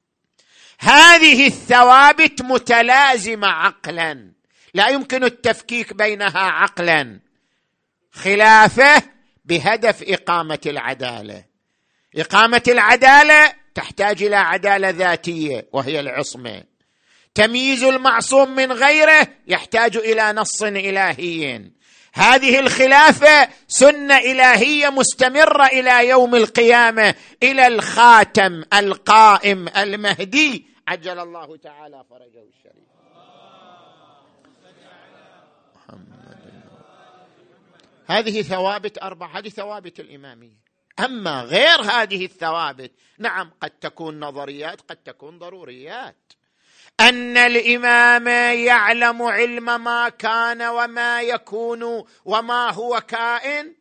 هذه 0.78 1.46
الثوابت 1.46 2.42
متلازمة 2.42 3.48
عقلا. 3.48 4.39
لا 4.74 4.88
يمكن 4.88 5.24
التفكيك 5.24 5.92
بينها 5.94 6.40
عقلا. 6.40 7.20
خلافه 8.12 9.02
بهدف 9.44 10.02
إقامة 10.02 10.60
العدالة. 10.66 11.44
إقامة 12.16 12.62
العدالة 12.68 13.52
تحتاج 13.74 14.22
إلى 14.22 14.36
عدالة 14.36 14.90
ذاتية 14.90 15.68
وهي 15.72 16.00
العصمة. 16.00 16.64
تمييز 17.34 17.84
المعصوم 17.84 18.54
من 18.54 18.72
غيره 18.72 19.28
يحتاج 19.46 19.96
إلى 19.96 20.32
نص 20.32 20.62
إلهي. 20.62 21.70
هذه 22.12 22.58
الخلافة 22.58 23.48
سنة 23.68 24.18
إلهية 24.18 24.88
مستمرة 24.88 25.66
إلى 25.66 26.08
يوم 26.08 26.34
القيامة 26.34 27.14
إلى 27.42 27.66
الخاتم 27.66 28.64
القائم 28.74 29.68
المهدي. 29.68 30.66
عجل 30.88 31.18
الله 31.18 31.56
تعالى 31.56 32.04
فرجه 32.10 32.42
الشريف 32.42 32.90
هذه 38.10 38.42
ثوابت 38.42 39.02
أربع 39.02 39.38
هذه 39.38 39.48
ثوابت 39.48 40.00
الإمامية. 40.00 40.60
أما 41.04 41.42
غير 41.42 41.80
هذه 41.80 42.24
الثوابت 42.24 42.92
نعم 43.18 43.50
قد 43.60 43.70
تكون 43.70 44.20
نظريات 44.20 44.80
قد 44.80 44.96
تكون 44.96 45.38
ضروريات. 45.38 46.32
أن 47.00 47.36
الإمام 47.36 48.28
يعلم 48.58 49.22
علم 49.22 49.84
ما 49.84 50.08
كان 50.08 50.62
وما 50.62 51.22
يكون 51.22 52.04
وما 52.24 52.70
هو 52.70 53.00
كائن 53.00 53.74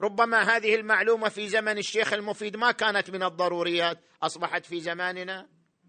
ربما 0.00 0.56
هذه 0.56 0.74
المعلومة 0.74 1.28
في 1.28 1.48
زمن 1.48 1.78
الشيخ 1.78 2.12
المفيد 2.12 2.56
ما 2.56 2.72
كانت 2.72 3.10
من 3.10 3.22
الضروريات 3.22 3.98
أصبحت 4.22 4.66
في 4.66 4.80
زماننا 4.80 5.46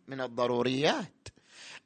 من 0.07 0.21
الضروريات. 0.21 1.27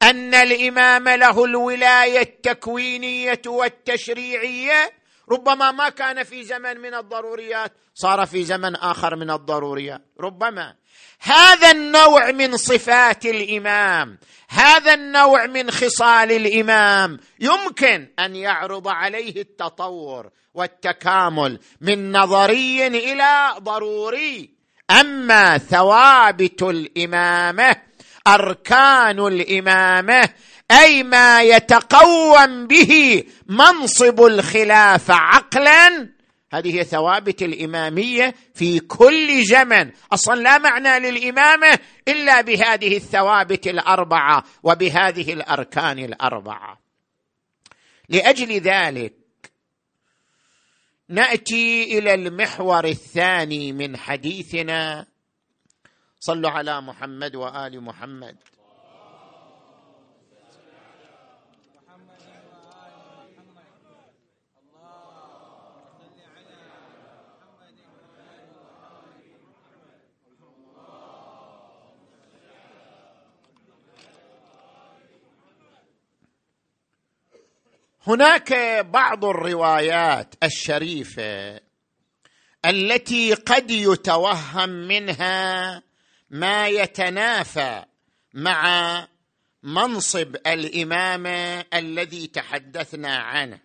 أن 0.02 0.34
الإمام 0.34 1.10
له 1.10 1.46
الولاية 1.46 2.22
التكوينية 2.22 3.42
والتشريعية 3.48 4.99
ربما 5.32 5.72
ما 5.72 5.90
كان 5.90 6.24
في 6.24 6.44
زمن 6.44 6.78
من 6.78 6.94
الضروريات 6.94 7.74
صار 7.94 8.26
في 8.26 8.44
زمن 8.44 8.76
آخر 8.76 9.16
من 9.16 9.32
الضروريات. 9.32 10.02
ربما. 10.20 10.76
هذا 11.20 11.72
النوع 11.72 12.32
من 12.32 12.58
صفات 12.58 13.26
الإمام 13.26 14.18
هذا 14.50 14.94
النوع 14.94 15.46
من 15.46 15.72
خصال 15.72 16.32
الإمام 16.32 17.20
يمكن 17.40 18.08
أن 18.20 18.36
يعرض 18.36 18.88
عليه 18.88 19.42
التطور 19.42 20.30
والتكامل 20.54 21.60
من 21.82 22.12
نظري 22.12 22.88
إلى 22.88 23.56
ضروري. 23.60 24.50
أما 24.92 25.58
ثوابت 25.58 26.64
الإمامة 26.64 27.76
أركان 28.28 29.28
الإمامة 29.28 30.30
أي 30.72 31.04
ما 31.04 31.42
يتقوم 31.42 32.68
به 32.68 33.24
منصب 33.48 34.22
الخلافه 34.22 35.14
عقلا 35.14 36.10
هذه 36.54 36.80
هي 36.80 36.84
ثوابت 36.84 37.42
الإمامية 37.42 38.36
في 38.54 38.80
كل 38.80 39.44
زمن. 39.44 39.92
أصلا 40.12 40.42
لا 40.42 40.58
معنى 40.58 41.12
للإمامة 41.12 41.80
إلا 42.08 42.42
بهذه 42.42 42.98
الثوابت 42.98 43.68
الأربعة 43.68 44.44
وبهذه 44.64 45.34
الأركان 45.34 46.00
الأربعة. 46.00 46.80
لأجل 48.10 48.52
ذلك 48.52 49.14
نأتي 51.10 51.98
إلى 51.98 52.14
المحور 52.14 52.86
الثاني 52.86 53.74
من 53.74 53.98
حديثنا. 53.98 55.06
صلوا 56.20 56.50
على 56.50 56.82
محمد 56.82 57.36
وآل 57.36 57.82
محمد. 57.82 58.36
هناك 78.08 78.54
بعض 78.86 79.26
الروايات 79.26 80.36
الشريفة 80.44 81.62
التي 82.66 83.34
قد 83.34 83.72
يتوهم 83.72 84.70
منها 84.70 85.84
ما 86.30 86.68
يتنافى 86.68 87.86
مع 88.34 89.08
منصب 89.64 90.36
الامامه 90.36 91.66
الذي 91.74 92.28
تحدثنا 92.28 93.18
عنه. 93.18 93.60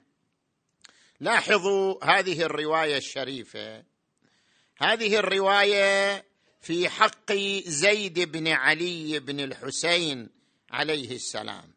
لاحظوا 1.21 2.05
هذه 2.05 2.43
الرواية 2.43 2.97
الشريفة. 2.97 3.83
هذه 4.79 5.17
الرواية 5.17 6.25
في 6.61 6.89
حق 6.89 7.33
زيد 7.67 8.33
بن 8.33 8.49
علي 8.49 9.19
بن 9.19 9.41
الحسين 9.41 10.31
عليه 10.71 11.17
السلام. 11.17 11.74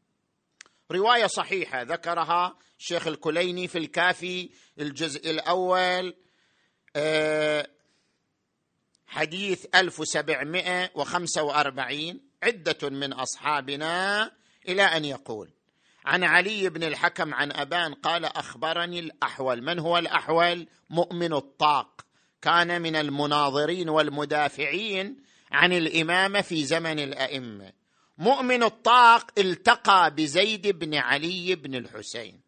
رواية 0.91 1.27
صحيحة 1.27 1.81
ذكرها 1.81 2.57
الشيخ 2.79 3.07
الكليني 3.07 3.67
في 3.67 3.77
الكافي 3.77 4.49
الجزء 4.79 5.29
الأول 5.29 6.15
آه، 6.95 7.67
حديث 9.07 9.65
1745 9.75 12.19
عدة 12.43 12.89
من 12.89 13.13
أصحابنا 13.13 14.31
إلى 14.67 14.83
أن 14.83 15.05
يقول 15.05 15.49
عن 16.05 16.23
علي 16.23 16.69
بن 16.69 16.83
الحكم 16.83 17.33
عن 17.33 17.51
أبان 17.51 17.93
قال 17.93 18.25
أخبرني 18.25 18.99
الأحول. 18.99 19.61
من 19.61 19.79
هو 19.79 19.97
الأحول؟ 19.97 20.67
مؤمن 20.89 21.33
الطاق. 21.33 22.05
كان 22.41 22.81
من 22.81 22.95
المناظرين 22.95 23.89
والمدافعين 23.89 25.23
عن 25.51 25.73
الإمامة 25.73 26.41
في 26.41 26.65
زمن 26.65 26.99
الأئمة. 26.99 27.71
مؤمن 28.17 28.63
الطاق 28.63 29.31
التقى 29.37 30.15
بزيد 30.15 30.67
بن 30.67 30.95
علي 30.95 31.55
بن 31.55 31.75
الحسين. 31.75 32.41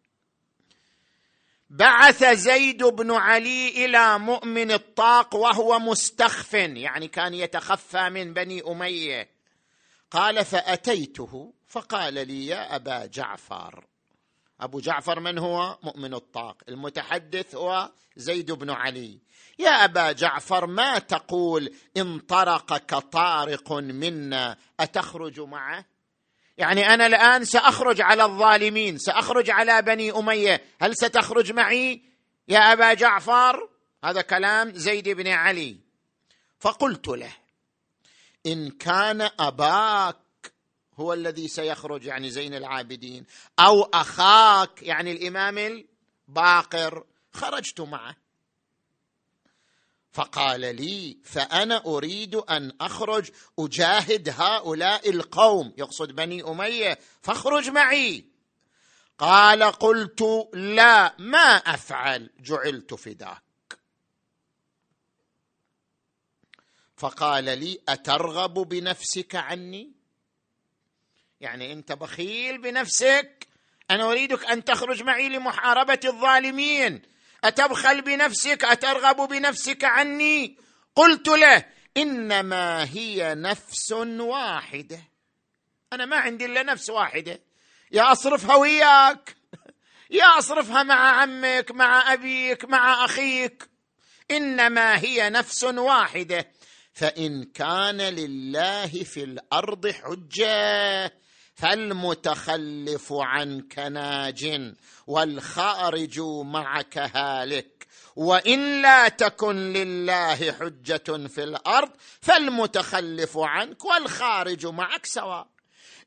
بعث 1.69 2.23
زيد 2.23 2.83
بن 2.83 3.11
علي 3.11 3.85
إلى 3.85 4.19
مؤمن 4.19 4.71
الطاق 4.71 5.35
وهو 5.35 5.79
مستخف 5.79 6.53
يعني 6.53 7.07
كان 7.07 7.33
يتخفى 7.33 8.09
من 8.09 8.33
بني 8.33 8.61
أمية. 8.61 9.29
قال 10.11 10.45
فأتيته 10.45 11.53
فقال 11.67 12.13
لي 12.13 12.47
يا 12.47 12.75
أبا 12.75 13.05
جعفر. 13.05 13.85
أبو 14.61 14.79
جعفر 14.79 15.19
من 15.19 15.37
هو؟ 15.37 15.77
مؤمن 15.83 16.13
الطاق. 16.13 16.57
المتحدث 16.69 17.55
هو 17.55 17.91
زيد 18.15 18.51
بن 18.51 18.69
علي. 18.69 19.19
يا 19.59 19.69
أبا 19.69 20.11
جعفر 20.11 20.65
ما 20.65 20.99
تقول 20.99 21.75
إن 21.97 22.19
طرقك 22.19 22.95
طارق 22.95 23.73
منا؟ 23.73 24.57
أتخرج 24.79 25.39
معه؟ 25.39 25.85
يعني 26.57 26.93
أنا 26.93 27.05
الآن 27.05 27.45
سأخرج 27.45 28.01
على 28.01 28.25
الظالمين 28.25 28.97
سأخرج 28.97 29.49
على 29.49 29.81
بني 29.81 30.11
أمية. 30.11 30.63
هل 30.81 30.95
ستخرج 30.95 31.51
معي 31.51 32.01
يا 32.47 32.73
أبا 32.73 32.93
جعفر؟ 32.93 33.69
هذا 34.03 34.21
كلام 34.21 34.71
زيد 34.73 35.09
بن 35.09 35.27
علي. 35.27 35.77
فقلت 36.59 37.07
له 37.07 37.31
إن 38.45 38.69
كان 38.69 39.29
أباك 39.39 40.17
هو 40.99 41.13
الذي 41.13 41.47
سيخرج 41.47 42.05
يعني 42.05 42.29
زين 42.29 42.53
العابدين. 42.53 43.25
أو 43.59 43.83
أخاك 43.83 44.83
يعني 44.83 45.11
الإمام 45.11 45.57
الباقر. 45.57 47.05
خرجت 47.33 47.81
معه. 47.81 48.15
فقال 50.11 50.61
لي 50.61 51.17
فأنا 51.23 51.85
أريد 51.85 52.35
أن 52.35 52.71
أخرج 52.81 53.29
أجاهد 53.59 54.29
هؤلاء 54.37 55.09
القوم. 55.09 55.73
يقصد 55.77 56.11
بني 56.11 56.43
أمية. 56.43 56.99
فاخرج 57.21 57.69
معي. 57.69 58.25
قال 59.17 59.63
قلت 59.63 60.49
لا 60.53 61.15
ما 61.19 61.55
أفعل. 61.55 62.29
جعلت 62.39 62.93
فداك. 62.93 63.41
فقال 66.97 67.43
لي 67.43 67.79
أترغب 67.89 68.53
بنفسك 68.53 69.35
عني؟ 69.35 69.98
يعني 71.41 71.73
انت 71.73 71.91
بخيل 71.91 72.57
بنفسك. 72.57 73.47
أنا 73.91 74.11
اريدك 74.11 74.45
ان 74.45 74.63
تخرج 74.63 75.03
معي 75.03 75.29
لمحاربة 75.29 75.99
الظالمين. 76.05 77.01
اتبخل 77.43 78.01
بنفسك 78.01 78.63
اترغب 78.63 79.29
بنفسك 79.29 79.83
عني. 79.83 80.57
قلت 80.95 81.27
له 81.27 81.65
إنما 81.97 82.83
هي 82.83 83.35
نفس 83.35 83.91
واحدة. 83.91 84.99
أنا 85.93 86.05
ما 86.05 86.17
عندي 86.17 86.45
إلا 86.45 86.63
نفس 86.63 86.89
واحدة. 86.89 87.41
يا 87.91 88.11
أصرفها 88.11 88.55
وياك. 88.55 89.35
يا 90.19 90.37
أصرفها 90.37 90.83
مع 90.83 91.21
عمك 91.21 91.71
مع 91.71 92.13
أبيك 92.13 92.65
مع 92.65 93.05
أخيك. 93.05 93.69
إنما 94.31 94.99
هي 94.99 95.29
نفس 95.29 95.63
واحدة. 95.63 96.51
فإن 96.93 97.43
كان 97.43 97.97
لله 97.97 98.87
في 98.87 99.23
الأرض 99.23 99.87
حجة. 99.87 101.13
فالمتخلف 101.61 103.13
عنك 103.13 103.79
ناج 103.79 104.73
والخارج 105.07 106.19
معك 106.43 106.97
هالك. 106.97 107.87
وإن 108.15 108.81
لا 108.81 109.07
تكن 109.07 109.73
لله 109.73 110.35
حجة 110.35 111.27
في 111.27 111.43
الأرض 111.43 111.89
فالمتخلف 112.21 113.37
عنك 113.37 113.85
والخارج 113.85 114.65
معك 114.65 115.05
سواء. 115.05 115.47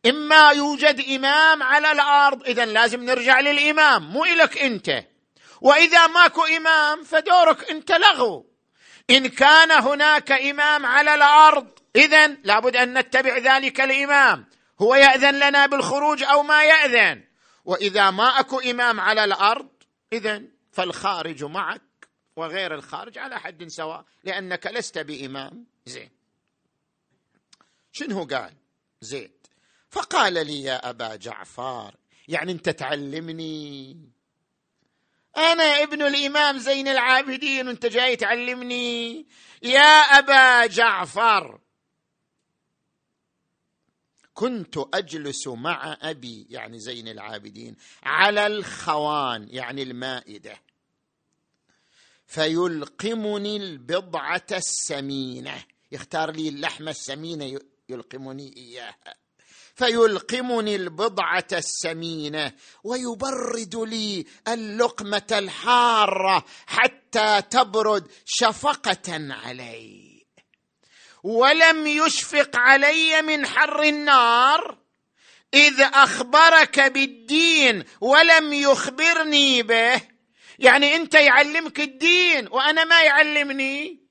إما 0.06 0.50
يوجد 0.50 1.00
إمام 1.08 1.62
على 1.62 1.92
الأرض 1.92 2.42
اذا 2.42 2.64
لازم 2.64 3.04
نرجع 3.04 3.40
للإمام 3.40 4.12
مو 4.12 4.24
إلك 4.24 4.58
أنت. 4.58 5.04
وإذا 5.60 6.06
ماكو 6.06 6.42
إمام 6.44 7.04
فدورك 7.04 7.70
أنت 7.70 7.92
لغو. 7.92 8.46
إن 9.10 9.26
كان 9.26 9.70
هناك 9.70 10.32
إمام 10.32 10.86
على 10.86 11.14
الأرض 11.14 11.66
اذا 11.96 12.26
لابد 12.26 12.76
أن 12.76 12.98
نتبع 12.98 13.38
ذلك 13.38 13.80
الإمام. 13.80 14.51
هو 14.82 14.94
يأذن 14.94 15.48
لنا 15.48 15.66
بالخروج 15.66 16.22
أو 16.22 16.42
ما 16.42 16.64
يأذن. 16.64 17.24
وإذا 17.64 18.10
ما 18.10 18.40
أكو 18.40 18.58
إمام 18.58 19.00
على 19.00 19.24
الأرض 19.24 19.68
اذا 20.12 20.42
فالخارج 20.72 21.44
معك 21.44 21.82
وغير 22.36 22.74
الخارج 22.74 23.18
على 23.18 23.40
حد 23.40 23.68
سواء 23.68 24.04
لأنك 24.24 24.66
لست 24.66 24.98
بإمام. 24.98 25.66
زين. 25.86 26.10
شنو 27.92 28.24
قال؟ 28.24 28.54
زيد. 29.00 29.46
فقال 29.90 30.32
لي 30.32 30.62
يا 30.62 30.90
أبا 30.90 31.16
جعفر 31.16 31.94
يعني 32.28 32.52
أنت 32.52 32.68
تعلمني. 32.68 33.96
أنا 35.36 35.82
ابن 35.82 36.02
الإمام 36.02 36.58
زين 36.58 36.88
العابدين 36.88 37.68
وأنت 37.68 37.86
جاي 37.86 38.16
تعلمني. 38.16 39.26
يا 39.62 40.00
أبا 40.18 40.66
جعفر 40.66 41.60
كنت 44.34 44.74
أجلس 44.94 45.48
مع 45.48 45.98
أبي 46.02 46.46
يعني 46.50 46.78
زين 46.78 47.08
العابدين 47.08 47.76
على 48.02 48.46
الخوان 48.46 49.48
يعني 49.50 49.82
المائدة. 49.82 50.60
فيلقمني 52.26 53.56
البضعة 53.56 54.46
السمينة. 54.52 55.64
يختار 55.92 56.30
لي 56.30 56.48
اللحمه 56.48 56.90
السمينة 56.90 57.60
يلقمني 57.88 58.56
إياها. 58.56 59.14
فيلقمني 59.74 60.76
البضعة 60.76 61.46
السمينة 61.52 62.52
ويبرد 62.84 63.76
لي 63.76 64.26
اللقمة 64.48 65.26
الحارة 65.32 66.44
حتى 66.66 67.42
تبرد 67.50 68.08
شفقة 68.24 69.34
علي. 69.34 70.11
ولم 71.22 71.86
يشفق 71.86 72.56
علي 72.56 73.22
من 73.22 73.46
حر 73.46 73.82
النار 73.82 74.78
إذ 75.54 75.80
أخبرك 75.80 76.80
بالدين 76.80 77.84
ولم 78.00 78.52
يخبرني 78.52 79.62
به. 79.62 80.00
يعني 80.58 80.96
أنت 80.96 81.14
يعلمك 81.14 81.80
الدين 81.80 82.48
وأنا 82.50 82.84
ما 82.84 83.02
يعلمني. 83.02 84.02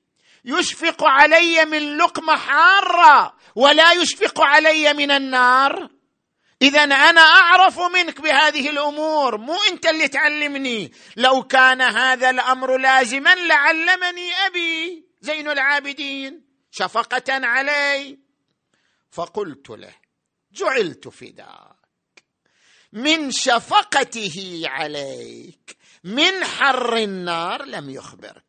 يشفق 0.44 1.04
علي 1.04 1.64
من 1.64 1.96
لقمة 1.96 2.36
حارة 2.36 3.36
ولا 3.56 3.92
يشفق 3.92 4.40
علي 4.40 4.92
من 4.94 5.10
النار. 5.10 5.88
اذا 6.62 6.84
أنا 6.84 7.20
أعرف 7.20 7.80
منك 7.80 8.20
بهذه 8.20 8.70
الأمور 8.70 9.38
مو 9.38 9.56
أنت 9.70 9.86
اللي 9.86 10.08
تعلمني. 10.08 10.92
لو 11.16 11.42
كان 11.42 11.80
هذا 11.80 12.30
الأمر 12.30 12.76
لازما 12.76 13.34
لعلمني 13.34 14.32
أبي 14.46 15.04
زين 15.20 15.48
العابدين. 15.48 16.41
شفقة 16.72 17.46
علي. 17.46 18.18
فقلت 19.10 19.70
له 19.70 19.94
جعلت 20.52 21.08
فداك. 21.08 21.76
من 22.92 23.30
شفقته 23.30 24.62
عليك 24.64 25.76
من 26.04 26.44
حر 26.44 26.96
النار 26.96 27.64
لم 27.64 27.90
يخبرك. 27.90 28.42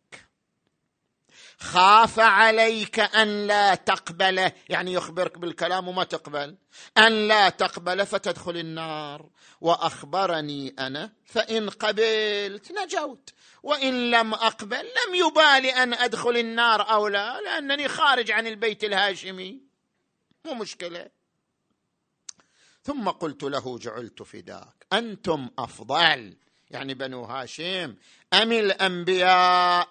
خاف 1.58 2.20
عليك 2.20 3.00
أن 3.00 3.48
لا 3.48 3.76
تقبله 3.76 4.52
يعني 4.70 4.94
يخبرك 4.94 5.38
بالكلام 5.38 5.88
وما 5.88 6.04
تقبل 6.04 6.58
أن 6.98 7.28
لا 7.28 7.50
تقبل 7.50 8.06
فتدخل 8.06 8.58
النار. 8.58 9.30
وأخبرني 9.62 10.76
أنا 10.80 11.14
فإن 11.26 11.70
قبلت 11.70 12.72
نجوت. 12.72 13.34
وإن 13.64 14.12
لم 14.12 14.34
أقبل 14.34 14.86
لم 15.08 15.16
يبالي 15.16 15.70
أن 15.70 15.94
أدخل 15.94 16.38
النار 16.38 16.92
أو 16.92 17.08
لا 17.08 17.42
لأنني 17.42 17.88
خارج 17.88 18.32
عن 18.32 18.48
البيت 18.48 18.84
الهاشمي. 18.84 19.62
مو 20.46 20.54
مشكلة. 20.54 21.10
ثم 22.84 23.10
قلت 23.10 23.44
له 23.44 23.78
جعلت 23.78 24.24
فداك. 24.24 24.86
أنتم 24.94 25.50
أفضل. 25.60 26.38
يعني 26.70 26.94
بنو 26.94 27.24
هاشم 27.24 27.96
أم 28.34 28.52
الأنبياء؟ 28.52 29.90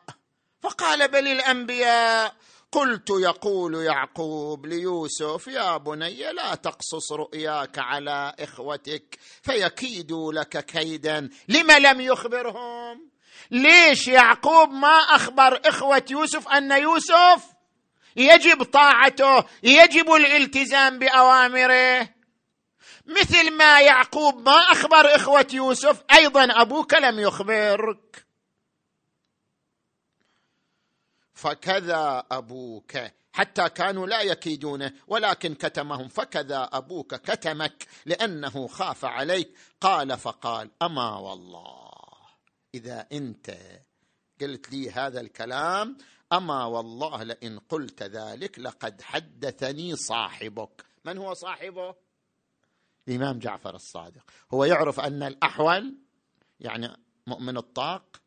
فقال 0.62 1.08
بل 1.08 1.28
الأنبياء. 1.28 2.37
قلت 2.72 3.11
يقول 3.11 3.74
يعقوب 3.74 4.66
ليوسف 4.66 5.46
يا 5.46 5.76
بني 5.76 6.32
لا 6.32 6.54
تقصص 6.54 7.12
رؤياك 7.12 7.78
على 7.78 8.35
إخوتك 8.38 9.18
فيكيدوا 9.42 10.32
لك 10.32 10.64
كيدا. 10.64 11.30
لم 11.48 11.70
لم 11.70 12.00
يخبرهم؟ 12.00 13.12
ليش 13.50 14.09
يعقوب 14.09 14.70
ما 14.70 14.98
أخبر 14.98 15.61
إخوة 15.64 16.05
يوسف 16.11 16.48
أن 16.48 16.72
يوسف 16.72 17.52
يجب 18.16 18.62
طاعته 18.62 19.44
يجب 19.62 20.12
الالتزام 20.12 20.98
بأوامره؟ 20.98 22.09
مثل 23.07 23.50
ما 23.57 23.81
يعقوب 23.81 24.48
ما 24.48 24.57
أخبر 24.57 25.14
إخوة 25.14 25.46
يوسف 25.52 26.02
أيضا 26.12 26.62
أبوك 26.62 26.94
لم 26.94 27.20
يخبرك. 27.20 28.26
فكذا 31.35 32.24
أبوك 32.31 32.92
حتى 33.33 33.68
كانوا 33.68 34.07
لا 34.07 34.20
يكيدونه 34.20 34.92
ولكن 35.07 35.55
كتمهم 35.55 36.09
فكذا 36.09 36.68
أبوك 36.72 37.14
كتمك 37.14 37.87
لأنه 38.07 38.66
خاف 38.66 39.05
عليك. 39.05 39.57
قال 39.81 40.18
فقال 40.18 40.70
أما 40.83 41.16
والله. 41.16 41.82
إذا 42.74 43.06
أنت 43.12 43.58
قلت 44.40 44.72
لي 44.72 44.90
هذا 44.90 45.20
الكلام 45.20 45.96
أما 46.32 46.64
والله 46.64 47.22
لئن 47.22 47.58
قلت 47.58 48.02
ذلك 48.02 48.58
لقد 48.58 49.02
حدثني 49.02 49.96
صاحبك. 49.96 50.85
من 51.04 51.18
هو 51.18 51.35
صاحبه؟ 51.35 51.94
الإمام 53.08 53.38
جعفر 53.38 53.74
الصادق. 53.74 54.30
هو 54.54 54.64
يعرف 54.64 55.00
أن 55.00 55.22
الأحول 55.22 55.94
يعني 56.61 56.96
مؤمن 57.26 57.56
الطاق 57.56 58.21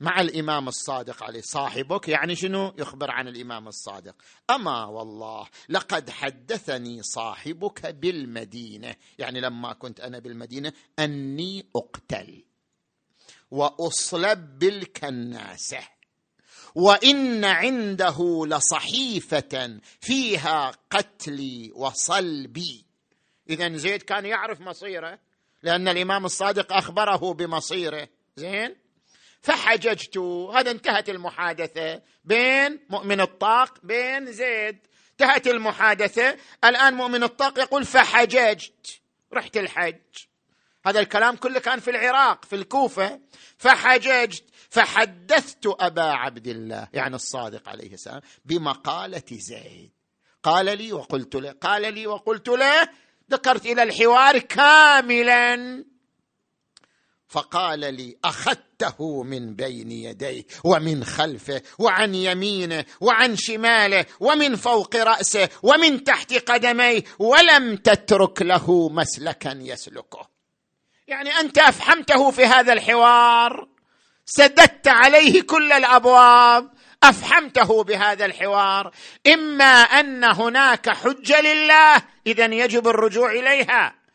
مع 0.00 0.20
الإمام 0.20 0.68
الصادق 0.68 1.22
عليه. 1.22 1.40
صاحبك 1.40 2.08
يعني 2.08 2.36
شنو؟ 2.36 2.74
يخبر 2.78 3.10
عن 3.10 3.28
الإمام 3.28 3.68
الصادق. 3.68 4.14
أما 4.50 4.84
والله 4.84 5.48
لقد 5.68 6.10
حدثني 6.10 7.02
صاحبك 7.02 7.86
بالمدينة. 7.86 8.94
يعني 9.18 9.40
لما 9.40 9.72
كنت 9.72 10.00
أنا 10.00 10.18
بالمدينة 10.18 10.72
أني 10.98 11.66
أقتل 11.76 12.44
وأصلب 13.50 14.58
بالكناسة. 14.58 15.80
وإن 16.74 17.44
عنده 17.44 18.46
لصحيفة 18.46 19.80
فيها 20.00 20.72
قتلي 20.90 21.72
وصلبي. 21.74 22.84
اذا 23.50 23.76
زيد 23.76 24.02
كان 24.02 24.26
يعرف 24.26 24.60
مصيره 24.60 25.18
لأن 25.62 25.88
الإمام 25.88 26.24
الصادق 26.24 26.72
أخبره 26.72 27.34
بمصيره. 27.34 28.08
زين؟ 28.36 28.85
فحججت. 29.46 30.18
هذا 30.54 30.70
انتهت 30.70 31.08
المحادثة 31.08 32.02
بين 32.24 32.80
مؤمن 32.90 33.20
الطاق 33.20 33.78
بين 33.82 34.32
زيد. 34.32 34.78
انتهت 35.10 35.46
المحادثة. 35.46 36.36
الآن 36.64 36.94
مؤمن 36.94 37.22
الطاق 37.22 37.58
يقول 37.58 37.84
فحججت. 37.84 39.00
رحت 39.32 39.56
الحج. 39.56 39.94
هذا 40.86 41.00
الكلام 41.00 41.36
كله 41.36 41.60
كان 41.60 41.80
في 41.80 41.90
العراق 41.90 42.44
في 42.44 42.56
الكوفة. 42.56 43.20
فحججت. 43.58 44.44
فحدثت 44.70 45.66
أبا 45.66 46.02
عبد 46.02 46.46
الله 46.46 46.88
يعني 46.92 47.14
الصادق 47.14 47.68
عليه 47.68 47.92
السلام 47.92 48.20
بمقالة 48.44 49.22
زيد. 49.30 49.92
قال 50.42 50.78
لي 50.78 50.92
وقلت 50.92 51.34
له 51.34 51.52
قال 51.52 51.94
لي 51.94 52.06
وقلت 52.06 52.48
له 52.48 52.88
ذكرت 53.30 53.66
إلى 53.66 53.82
الحوار 53.82 54.38
كاملا. 54.38 55.84
فقال 57.28 57.80
لي 57.80 58.16
أخذته 58.24 59.22
من 59.22 59.54
بين 59.54 59.90
يديه 59.90 60.44
ومن 60.64 61.04
خلفه 61.04 61.62
وعن 61.78 62.14
يمينه 62.14 62.84
وعن 63.00 63.36
شماله 63.36 64.06
ومن 64.20 64.56
فوق 64.56 64.96
رأسه 64.96 65.48
ومن 65.62 66.04
تحت 66.04 66.34
قدميه 66.34 67.04
ولم 67.18 67.76
تترك 67.76 68.42
له 68.42 68.88
مسلكا 68.88 69.58
يسلكه. 69.62 70.28
يعني 71.08 71.30
أنت 71.30 71.58
أفحمته 71.58 72.30
في 72.30 72.44
هذا 72.44 72.72
الحوار؟ 72.72 73.68
سددت 74.26 74.88
عليه 74.88 75.42
كل 75.42 75.72
الأبواب؟ 75.72 76.70
أفحمته 77.02 77.84
بهذا 77.84 78.24
الحوار؟ 78.24 78.90
إما 79.26 79.64
أن 79.82 80.24
هناك 80.24 80.88
حجة 80.88 81.40
لله 81.40 82.02
اذا 82.26 82.44
يجب 82.44 82.88
الرجوع 82.88 83.32
إليها. 83.32 84.05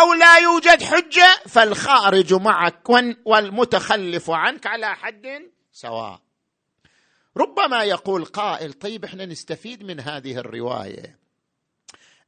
أو 0.00 0.12
لا 0.12 0.38
يوجد 0.38 0.82
حجة 0.82 1.42
فالخارج 1.48 2.34
معك 2.34 2.90
والمتخلف 3.24 4.30
عنك 4.30 4.66
على 4.66 4.94
حد 4.94 5.26
سواء. 5.72 6.20
ربما 7.36 7.84
يقول 7.84 8.24
قائل 8.24 8.72
طيب 8.72 9.04
إحنا 9.04 9.26
نستفيد 9.26 9.84
من 9.84 10.00
هذه 10.00 10.36
الرواية 10.36 11.18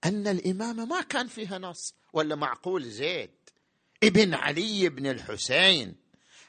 أن 0.05 0.27
الامامه 0.29 0.85
ما 0.85 1.01
كان 1.01 1.27
فيها 1.27 1.59
نص 1.59 1.95
ولا 2.13 2.35
معقول 2.35 2.83
زيد؟ 2.83 3.31
ابن 4.03 4.35
علي 4.35 4.89
بن 4.89 5.07
الحسين. 5.07 6.04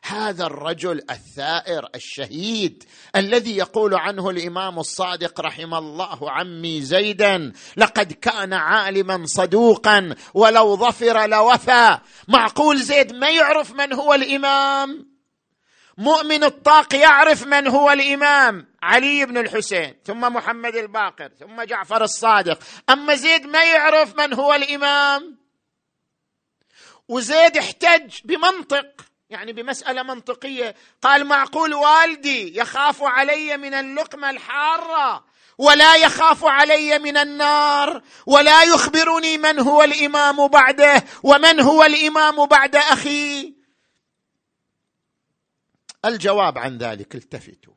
هذا 0.05 0.45
الرجل 0.45 1.01
الثائر 1.09 1.87
الشهيد 1.95 2.83
الذي 3.15 3.57
يقول 3.57 3.95
عنه 3.95 4.29
الإمام 4.29 4.79
الصادق 4.79 5.41
رحم 5.41 5.73
الله 5.73 6.31
عمي 6.31 6.81
زيدا 6.81 7.53
لقد 7.77 8.13
كان 8.13 8.53
عالما 8.53 9.25
صدوقا 9.25 10.15
ولو 10.33 10.77
ظفر 10.77 11.27
لوفى. 11.27 11.97
معقول 12.27 12.77
زيد 12.77 13.13
ما 13.13 13.29
يعرف 13.29 13.71
من 13.71 13.93
هو 13.93 14.13
الإمام؟ 14.13 15.15
مؤمن 15.97 16.43
الطاق 16.43 16.95
يعرف 16.95 17.47
من 17.47 17.67
هو 17.67 17.91
الإمام؟ 17.91 18.67
علي 18.83 19.25
بن 19.25 19.37
الحسين 19.37 19.95
ثم 20.05 20.21
محمد 20.21 20.75
الباقر 20.75 21.31
ثم 21.39 21.63
جعفر 21.63 22.03
الصادق. 22.03 22.59
أما 22.89 23.15
زيد 23.15 23.45
ما 23.45 23.63
يعرف 23.63 24.15
من 24.17 24.33
هو 24.33 24.53
الإمام؟ 24.53 25.37
وزيد 27.07 27.57
احتج 27.57 28.13
بمنطق. 28.23 29.04
يعني 29.29 29.53
بمسألة 29.53 30.03
منطقية. 30.03 30.75
قال 31.01 31.25
معقول 31.25 31.73
والدي 31.73 32.57
يخاف 32.57 33.03
علي 33.03 33.57
من 33.57 33.73
اللقمة 33.73 34.29
الحارة 34.29 35.25
ولا 35.57 35.95
يخاف 35.95 36.45
علي 36.45 36.99
من 36.99 37.17
النار 37.17 38.01
ولا 38.25 38.63
يخبرني 38.63 39.38
من 39.38 39.59
هو 39.59 39.83
الإمام 39.83 40.47
بعده 40.47 41.03
ومن 41.23 41.59
هو 41.59 41.83
الإمام 41.83 42.45
بعد 42.45 42.75
أخي. 42.75 43.53
الجواب 46.05 46.57
عن 46.57 46.77
ذلك 46.77 47.15
التفتوا. 47.15 47.73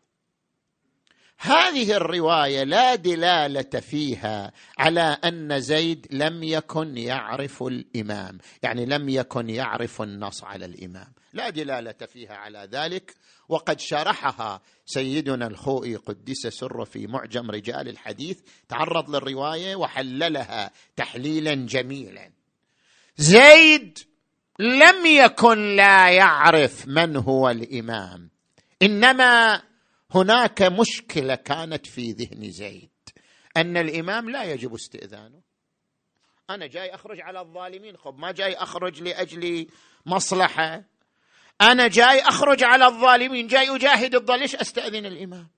هذه 1.40 1.96
الرواية 1.96 2.64
لا 2.64 2.94
دلالة 2.94 3.80
فيها 3.80 4.52
على 4.78 5.00
أن 5.00 5.60
زيد 5.60 6.06
لم 6.10 6.42
يكن 6.42 6.98
يعرف 6.98 7.62
الإمام 7.62 8.38
يعني 8.62 8.86
لم 8.86 9.08
يكن 9.08 9.50
يعرف 9.50 10.02
النص 10.02 10.44
على 10.44 10.64
الإمام. 10.64 11.12
لا 11.38 11.50
دلالة 11.50 12.06
فيها 12.06 12.34
على 12.34 12.68
ذلك 12.72 13.14
وقد 13.48 13.80
شرحها 13.80 14.62
سيدنا 14.86 15.46
الخوئي 15.46 15.96
قدس 15.96 16.46
سره 16.46 16.84
في 16.84 17.06
معجم 17.06 17.50
رجال 17.50 17.88
الحديث 17.88 18.40
تعرض 18.68 19.10
للرواية 19.10 19.76
وحللها 19.76 20.70
تحليلا 20.96 21.54
جميلا. 21.54 22.32
زيد 23.16 23.98
لم 24.58 25.06
يكن 25.06 25.76
لا 25.76 26.10
يعرف 26.10 26.86
من 26.86 27.16
هو 27.16 27.50
الإمام 27.50 28.30
إنما 28.82 29.62
هناك 30.10 30.62
مشكلة 30.62 31.34
كانت 31.34 31.86
في 31.86 32.12
ذهن 32.12 32.50
زيد 32.50 32.90
أن 33.56 33.76
الإمام 33.76 34.30
لا 34.30 34.44
يجب 34.44 34.74
استئذانه. 34.74 35.40
أنا 36.50 36.66
جاي 36.66 36.94
أخرج 36.94 37.20
على 37.20 37.40
الظالمين 37.40 37.96
خب 37.96 38.18
ما 38.18 38.32
جاي 38.32 38.54
أخرج 38.54 39.02
لأجل 39.02 39.66
مصلحة؟ 40.06 40.84
أنا 41.60 41.88
جاي 41.88 42.20
أخرج 42.20 42.64
على 42.64 42.86
الظالمين 42.86 43.46
جاي 43.46 43.76
أجاهد 43.76 44.14
الظالمين. 44.14 44.42
ليش 44.42 44.56
أستأذن 44.56 45.06
الإمام؟ 45.06 45.48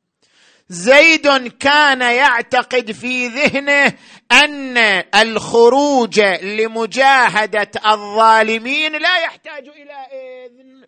زيد 0.69 1.47
كان 1.47 2.01
يعتقد 2.01 2.93
في 2.93 3.27
ذهنه 3.27 3.93
أن 4.33 4.77
الخروج 5.15 6.21
لمجاهدة 6.21 7.71
الظالمين 7.87 8.93
لا 8.93 9.19
يحتاج 9.19 9.69
إلى 9.69 10.07
إذن. 10.13 10.87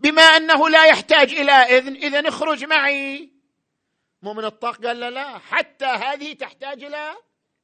بما 0.00 0.22
أنه 0.22 0.68
لا 0.68 0.84
يحتاج 0.84 1.32
إلى 1.32 1.52
إذن 1.52 1.96
اذا 1.96 2.28
اخرج 2.28 2.64
معي. 2.64 3.30
مؤمن 4.22 4.44
الطاق؟ 4.44 4.86
قال 4.86 5.00
لا 5.00 5.10
لا. 5.10 5.38
حتى 5.38 5.84
هذه 5.84 6.32
تحتاج 6.32 6.84
إلى 6.84 7.14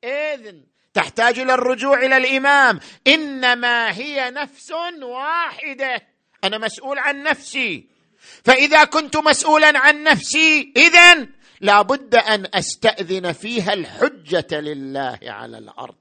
إذن. 0.05 0.65
تحتاج 0.95 1.39
إلى 1.39 1.55
الرجوع 1.55 1.99
إلى 1.99 2.17
الإمام. 2.17 2.81
إنما 3.07 3.97
هي 3.97 4.31
نفس 4.31 4.73
واحدة. 5.03 6.12
أنا 6.45 6.59
مسؤول 6.59 6.99
عن 6.99 7.23
نفسي. 7.23 7.87
فإذا 8.45 8.85
كنت 8.85 9.17
مسؤولا 9.17 9.79
عن 9.79 10.03
نفسي 10.03 10.73
اذا 10.77 11.27
لابد 11.61 12.15
أن 12.15 12.47
أستأذن 12.55 13.33
فيها 13.33 13.73
الحجة 13.73 14.61
لله 14.61 15.19
على 15.23 15.59
الأرض. 15.59 15.95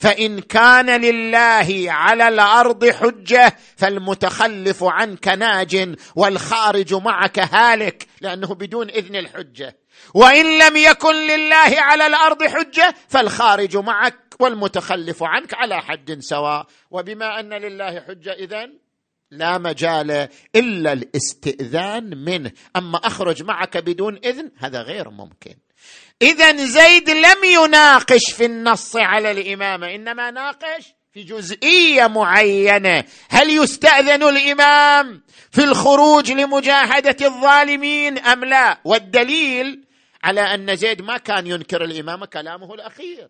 فإن 0.00 0.40
كان 0.40 1.00
لله 1.00 1.84
على 1.88 2.28
الأرض 2.28 2.90
حجة 2.90 3.56
فالمتخلف 3.76 4.84
عنك 4.84 5.28
ناج 5.28 5.96
والخارج 6.16 6.94
معك 6.94 7.38
هالك 7.38 8.06
لأنه 8.20 8.54
بدون 8.54 8.90
إذن 8.90 9.16
الحجة. 9.16 9.76
وإن 10.14 10.58
لم 10.58 10.76
يكن 10.76 11.14
لله 11.14 11.80
على 11.80 12.06
الأرض 12.06 12.44
حجة 12.44 12.94
فالخارج 13.08 13.76
معك 13.76 14.16
والمتخلف 14.40 15.22
عنك 15.22 15.54
على 15.54 15.82
حد 15.82 16.18
سواء. 16.20 16.66
وبما 16.90 17.40
أن 17.40 17.54
لله 17.54 18.00
حجة 18.00 18.32
إذن 18.32 18.85
لا 19.30 19.58
مجال 19.58 20.28
إلا 20.56 20.92
الاستئذان 20.92 22.24
منه. 22.24 22.52
أما 22.76 22.98
أخرج 22.98 23.42
معك 23.42 23.76
بدون 23.76 24.16
إذن 24.24 24.50
هذا 24.56 24.82
غير 24.82 25.10
ممكن. 25.10 25.54
اذا 26.22 26.56
زيد 26.66 27.10
لم 27.10 27.44
يناقش 27.44 28.32
في 28.32 28.44
النص 28.44 28.96
على 28.96 29.30
الامامه 29.30 29.94
إنما 29.94 30.30
ناقش 30.30 30.94
في 31.12 31.22
جزئية 31.22 32.06
معينة. 32.06 33.04
هل 33.28 33.50
يستأذن 33.50 34.22
الإمام 34.22 35.22
في 35.50 35.64
الخروج 35.64 36.32
لمجاهدة 36.32 37.26
الظالمين 37.26 38.18
أم 38.18 38.44
لا؟ 38.44 38.80
والدليل 38.84 39.84
على 40.24 40.40
أن 40.40 40.76
زيد 40.76 41.02
ما 41.02 41.18
كان 41.18 41.46
ينكر 41.46 41.84
الامامه 41.84 42.26
كلامه 42.26 42.74
الأخير. 42.74 43.28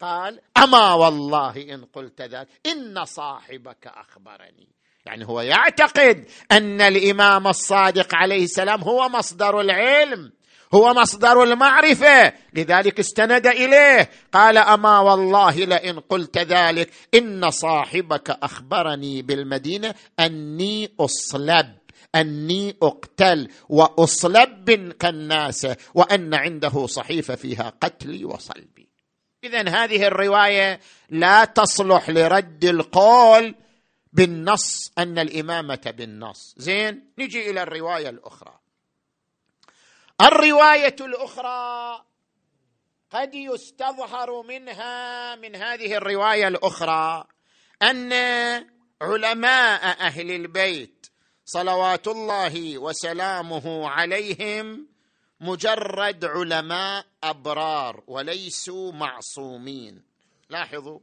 قال 0.00 0.40
أما 0.56 0.94
والله 0.94 1.74
إن 1.74 1.84
قلت 1.84 2.22
ذلك 2.22 2.48
إن 2.66 3.04
صاحبك 3.04 3.86
أخبرني. 3.86 4.68
يعني 5.06 5.28
هو 5.28 5.40
يعتقد 5.40 6.24
أن 6.52 6.80
الإمام 6.80 7.46
الصادق 7.46 8.14
عليه 8.14 8.44
السلام 8.44 8.82
هو 8.82 9.08
مصدر 9.08 9.60
العلم 9.60 10.32
هو 10.74 10.94
مصدر 10.94 11.42
المعرفة. 11.42 12.32
لذلك 12.54 12.98
استند 12.98 13.46
إليه 13.46 14.10
قال 14.32 14.58
أما 14.58 14.98
والله 14.98 15.56
لئن 15.56 16.00
قلت 16.00 16.38
ذلك 16.38 16.90
إن 17.14 17.50
صاحبك 17.50 18.30
أخبرني 18.30 19.22
بالمدينة 19.22 19.94
أني 20.20 20.92
أصلب 21.00 21.76
أني 22.14 22.76
أقتل 22.82 23.48
وأصلب 23.68 24.92
كالناس 24.92 25.66
وأن 25.94 26.34
عنده 26.34 26.86
صحيفة 26.86 27.34
فيها 27.34 27.72
قتلي 27.80 28.24
وصلبي. 28.24 28.88
اذا 29.44 29.68
هذه 29.68 30.06
الرواية 30.06 30.80
لا 31.10 31.44
تصلح 31.44 32.10
لرد 32.10 32.64
القول 32.64 33.54
بالنص 34.16 34.92
أن 34.98 35.18
الإمامة 35.18 35.94
بالنص. 35.96 36.54
زين 36.56 37.12
نجي 37.18 37.50
إلى 37.50 37.62
الرواية 37.62 38.08
الأخرى. 38.08 38.58
الرواية 40.20 40.96
الأخرى 41.00 42.04
قد 43.10 43.34
يستظهر 43.34 44.42
منها 44.42 45.34
من 45.34 45.56
هذه 45.56 45.96
الرواية 45.96 46.48
الأخرى 46.48 47.24
أن 47.82 48.12
علماء 49.02 50.00
أهل 50.00 50.30
البيت 50.30 51.06
صلوات 51.44 52.08
الله 52.08 52.78
وسلامه 52.78 53.88
عليهم 53.88 54.86
مجرد 55.40 56.24
علماء 56.24 57.06
أبرار 57.22 58.02
وليسوا 58.06 58.92
معصومين. 58.92 60.02
لاحظوا؟ 60.50 60.98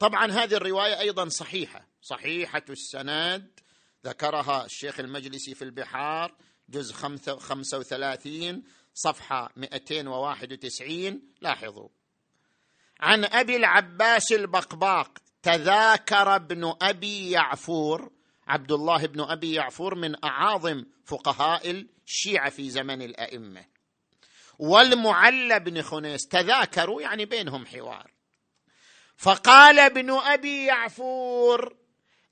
طبعا 0.00 0.32
هذه 0.32 0.54
الرواية 0.54 1.00
أيضا 1.00 1.28
صحيحة. 1.28 1.86
صحيحة 2.02 2.62
السند 2.70 3.60
ذكرها 4.06 4.64
الشيخ 4.64 5.00
المجلسي 5.00 5.54
في 5.54 5.62
البحار 5.62 6.34
جزء 6.68 6.94
35 7.38 8.62
صفحة 8.94 9.52
291 9.56 11.22
لاحظوا. 11.40 11.88
عن 13.00 13.24
أبي 13.24 13.56
العباس 13.56 14.32
البقباق 14.32 15.18
تذاكر 15.42 16.36
ابن 16.36 16.74
أبي 16.82 17.30
يعفور. 17.30 18.12
عبد 18.46 18.72
الله 18.72 19.06
بن 19.06 19.20
أبي 19.20 19.52
يعفور 19.52 19.94
من 19.94 20.24
أعاظم 20.24 20.84
فقهاء 21.04 21.86
الشيعة 22.06 22.50
في 22.50 22.70
زمن 22.70 23.02
الأئمة. 23.02 23.64
والمعلى 24.58 25.60
بن 25.60 25.82
خنيس 25.82 26.28
تذاكروا؟ 26.28 27.02
يعني 27.02 27.24
بينهم 27.24 27.66
حوار. 27.66 28.15
فقال 29.16 29.78
ابن 29.78 30.10
أبي 30.10 30.64
يعفور 30.64 31.76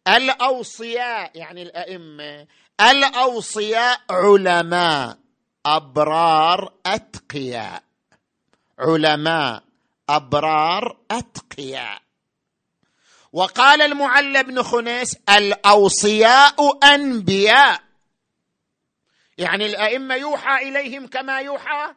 الأوصياء 0.08 1.30
يعني 1.34 1.62
الأئمة 1.62 2.46
الأوصياء 2.80 4.00
علماء 4.10 5.18
أبرار 5.66 6.72
أتقياء. 6.86 7.82
علماء 8.78 9.62
أبرار 10.08 10.96
أتقياء. 11.10 12.02
وقال 13.32 13.82
المعلى 13.82 14.42
بن 14.42 14.62
خنيس 14.62 15.16
الأوصياء 15.28 16.78
أنبياء. 16.94 17.80
يعني 19.38 19.66
الأئمة 19.66 20.14
يوحى 20.14 20.68
إليهم 20.68 21.06
كما 21.06 21.40
يوحى 21.40 21.94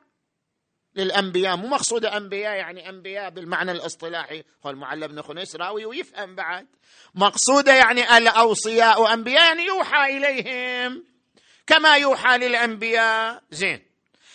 للأنبياء 0.97 1.55
مو 1.55 1.67
مقصود 1.67 2.05
أنبياء 2.05 2.55
يعني 2.55 2.89
أنبياء 2.89 3.29
بالمعنى 3.29 3.71
الاصطلاحي. 3.71 4.43
هو 4.65 4.69
المعلم 4.69 5.07
بن 5.07 5.21
خنيس 5.21 5.55
راوي 5.55 5.85
ويفهم 5.85 6.35
بعد. 6.35 6.67
مقصوده 7.15 7.73
يعني 7.73 8.17
الأوصياء 8.17 9.13
أنبياء 9.13 9.43
يعني 9.47 9.65
يوحى 9.65 10.17
إليهم. 10.17 11.03
كما 11.67 11.97
يوحى 11.97 12.37
للأنبياء. 12.37 13.43
زين. 13.51 13.85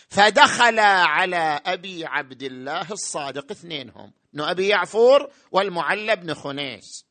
فدخل 0.09 0.79
على 0.79 1.61
أبي 1.67 2.07
عبد 2.07 2.43
الله 2.43 2.93
الصادق 2.93 3.51
اثنينهم. 3.51 4.13
ابن 4.35 4.41
أبي 4.41 4.69
يعفور 4.69 5.31
والمعلى 5.53 6.17
بن 6.17 6.35
خنيس. 6.35 7.07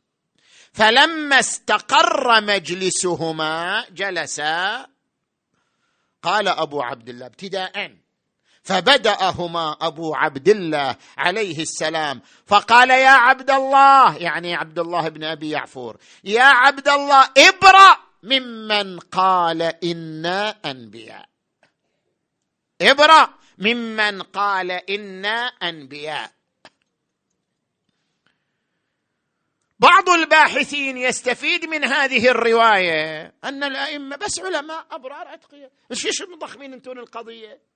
فلما 0.73 1.39
استقر 1.39 2.41
مجلسهما 2.41 3.85
جلسا 3.91 4.87
قال 6.23 6.47
أبو 6.47 6.81
عبد 6.81 7.09
الله 7.09 7.25
ابتداءً. 7.25 8.00
فبدأهما 8.63 9.77
أبو 9.81 10.15
عبد 10.15 10.49
الله 10.49 10.95
عليه 11.17 11.61
السلام. 11.61 12.21
فقال 12.45 12.89
يا 12.89 13.09
عبد 13.09 13.51
الله 13.51 14.17
يعني 14.17 14.55
عبد 14.55 14.79
الله 14.79 15.09
بن 15.09 15.23
أبي 15.23 15.49
يعفور 15.49 15.97
يا 16.23 16.43
عبد 16.43 16.89
الله 16.89 17.29
ابرأ 17.37 17.97
ممن 18.23 18.99
قال 18.99 19.61
إنا 19.61 20.49
أنبياء. 20.49 21.29
ابرأ 22.81 23.33
ممن 23.57 24.21
قال 24.21 24.71
إنا 24.71 25.45
أنبياء. 25.45 26.31
بعض 29.79 30.09
الباحثين 30.09 30.97
يستفيد 30.97 31.65
من 31.65 31.83
هذه 31.83 32.27
الرواية 32.27 33.33
أن 33.43 33.63
الأئمة 33.63 34.15
بس 34.15 34.39
علماء 34.39 34.85
أبرار 34.91 35.33
أتقياء. 35.33 35.71
إيش 35.91 36.21
مضخمين 36.21 36.73
أنتم 36.73 36.91
القضية؟ 36.91 37.70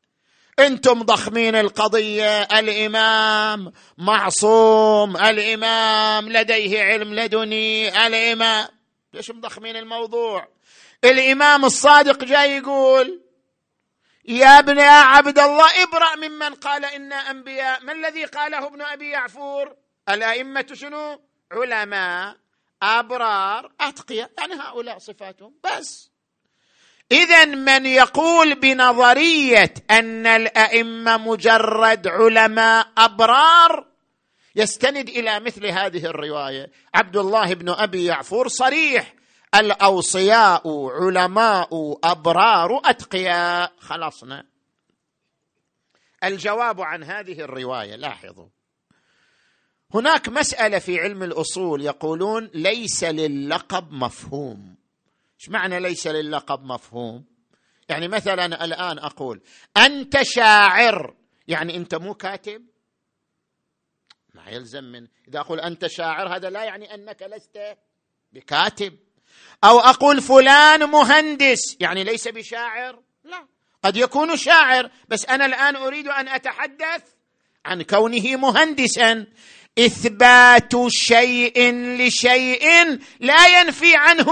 أنتم 0.60 1.04
ضخمين 1.04 1.56
القضية 1.56 2.42
الإمام 2.42 3.74
معصوم 3.98 5.18
الإمام 5.18 6.30
لديه 6.30 6.84
علم 6.84 7.14
لدني 7.14 8.08
الإمام. 8.08 8.68
ليش 9.14 9.32
مضخمين 9.32 9.76
الموضوع؟ 9.76 10.48
الإمام 11.04 11.66
الصادق 11.66 12.24
جاي 12.24 12.58
يقول 12.58 13.22
يا 14.26 14.60
ابن 14.60 14.78
يا 14.78 14.92
عبد 14.92 15.40
الله 15.40 15.84
ابرأ 15.84 16.16
ممن 16.16 16.54
قال 16.54 16.86
إنا 16.86 17.16
أنبياء 17.16 17.84
ما 17.84 17.92
الذي 17.92 18.26
قاله 18.26 18.68
ابن 18.68 18.82
أبي 18.82 19.10
يعفور؟ 19.10 19.76
الأئمة 20.10 20.66
شنو؟ 20.74 21.22
علماء 21.52 22.36
أبرار 22.82 23.72
أتقياء 23.82 24.32
يعني 24.38 24.54
هؤلاء 24.54 24.98
صفاتهم 24.98 25.54
بس. 25.64 26.12
اذا 27.12 27.46
من 27.46 27.86
يقول 27.86 28.60
بنظرية 28.60 29.74
أن 29.92 30.28
الأئمة 30.28 31.18
مجرد 31.18 32.08
علماء 32.08 32.88
أبرار 32.98 33.88
يستند 34.56 35.10
إلى 35.10 35.40
مثل 35.40 35.66
هذه 35.66 36.06
الرواية. 36.06 36.72
عبد 36.94 37.18
الله 37.18 37.54
بن 37.54 37.70
أبي 37.70 38.06
يعفور 38.06 38.48
صريح 38.48 39.14
الأوصياء 39.56 40.90
علماء 40.90 42.00
أبرار 42.04 42.82
أتقياء. 42.86 43.74
خلصنا. 43.80 44.46
الجواب 46.24 46.82
عن 46.82 47.04
هذه 47.04 47.42
الرواية 47.42 47.96
لاحظوا. 47.96 48.48
هناك 49.94 50.30
مسألة 50.30 50.80
في 50.80 51.00
علم 51.00 51.24
الأصول 51.24 51.82
يقولون 51.82 52.50
ليس 52.54 53.04
للقب 53.04 53.92
مفهوم. 53.92 54.85
إيش 55.42 55.50
معنى 55.50 55.80
ليس 55.80 56.08
للقب 56.08 56.64
مفهوم؟ 56.64 57.26
يعني 57.90 58.08
مثلا 58.08 58.46
الآن 58.66 59.00
أقول 59.00 59.42
أنت 59.78 60.22
شاعر. 60.22 61.16
يعني 61.48 61.76
أنت 61.76 61.96
مو 61.96 62.14
كاتب؟ 62.14 62.66
ما 64.34 64.50
يلزم 64.50 64.84
من 64.84 65.08
إذا 65.28 65.40
أقول 65.40 65.60
أنت 65.60 65.88
شاعر 65.88 66.36
هذا 66.36 66.50
لا 66.50 66.64
يعني 66.64 66.94
أنك 66.94 67.22
لست 67.22 67.78
بكاتب. 68.34 68.98
أو 69.64 69.80
أقول 69.80 70.22
فلان 70.22 70.90
مهندس. 70.90 71.78
يعني 71.80 72.04
ليس 72.04 72.28
بشاعر؟ 72.28 73.04
لا. 73.24 73.48
قد 73.84 73.98
يكون 73.98 74.38
شاعر 74.38 74.92
بس 75.08 75.26
أنا 75.26 75.46
الآن 75.46 75.76
أريد 75.76 76.08
أن 76.08 76.28
أتحدث 76.28 77.04
عن 77.66 77.82
كونه 77.82 78.36
مهندسا. 78.36 79.28
إثبات 79.80 80.88
شيء 80.88 81.74
لشيء 81.74 83.00
لا 83.20 83.60
ينفي 83.60 83.96
عنه. 83.96 84.32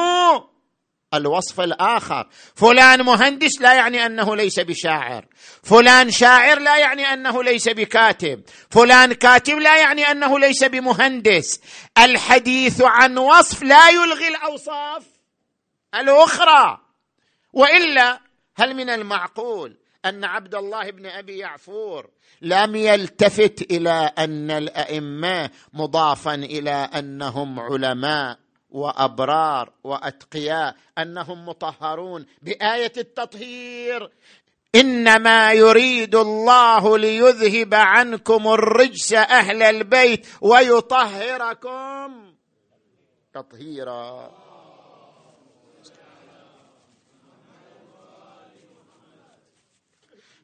الوصف 1.13 1.61
الآخر. 1.61 2.27
فلان 2.55 3.01
مهندس 3.01 3.61
لا 3.61 3.73
يعني 3.73 4.05
أنه 4.05 4.35
ليس 4.35 4.59
بشاعر. 4.59 5.25
فلان 5.63 6.11
شاعر 6.11 6.59
لا 6.59 6.77
يعني 6.77 7.13
أنه 7.13 7.43
ليس 7.43 7.69
بكاتب. 7.69 8.41
فلان 8.69 9.13
كاتب 9.13 9.57
لا 9.57 9.77
يعني 9.77 10.11
أنه 10.11 10.39
ليس 10.39 10.63
بمهندس. 10.63 11.61
الحديث 11.97 12.81
عن 12.81 13.17
وصف 13.17 13.63
لا 13.63 13.89
يلغي 13.89 14.27
الأوصاف 14.27 15.03
الأخرى. 15.95 16.77
وإلا 17.53 18.19
هل 18.55 18.73
من 18.75 18.89
المعقول 18.89 19.77
أن 20.05 20.23
عبد 20.23 20.55
الله 20.55 20.91
بن 20.91 21.05
أبي 21.05 21.37
يعفور 21.37 22.09
لم 22.41 22.75
يلتفت 22.75 23.71
إلى 23.71 24.11
أن 24.17 24.51
الأئمة 24.51 25.49
مضافا 25.73 26.35
إلى 26.35 26.71
أنهم 26.71 27.59
علماء؟ 27.59 28.42
وأبرار 28.73 29.69
وأتقياء 29.83 30.75
أنهم 30.97 31.45
مطهرون 31.45 32.25
بآية 32.41 32.93
التطهير. 32.97 34.11
إنما 34.75 35.53
يريد 35.53 36.15
الله 36.15 36.97
ليذهب 36.97 37.73
عنكم 37.73 38.47
الرجس 38.47 39.13
أهل 39.13 39.63
البيت 39.63 40.27
ويطهركم. 40.41 42.33
تطهيرا. 43.33 44.42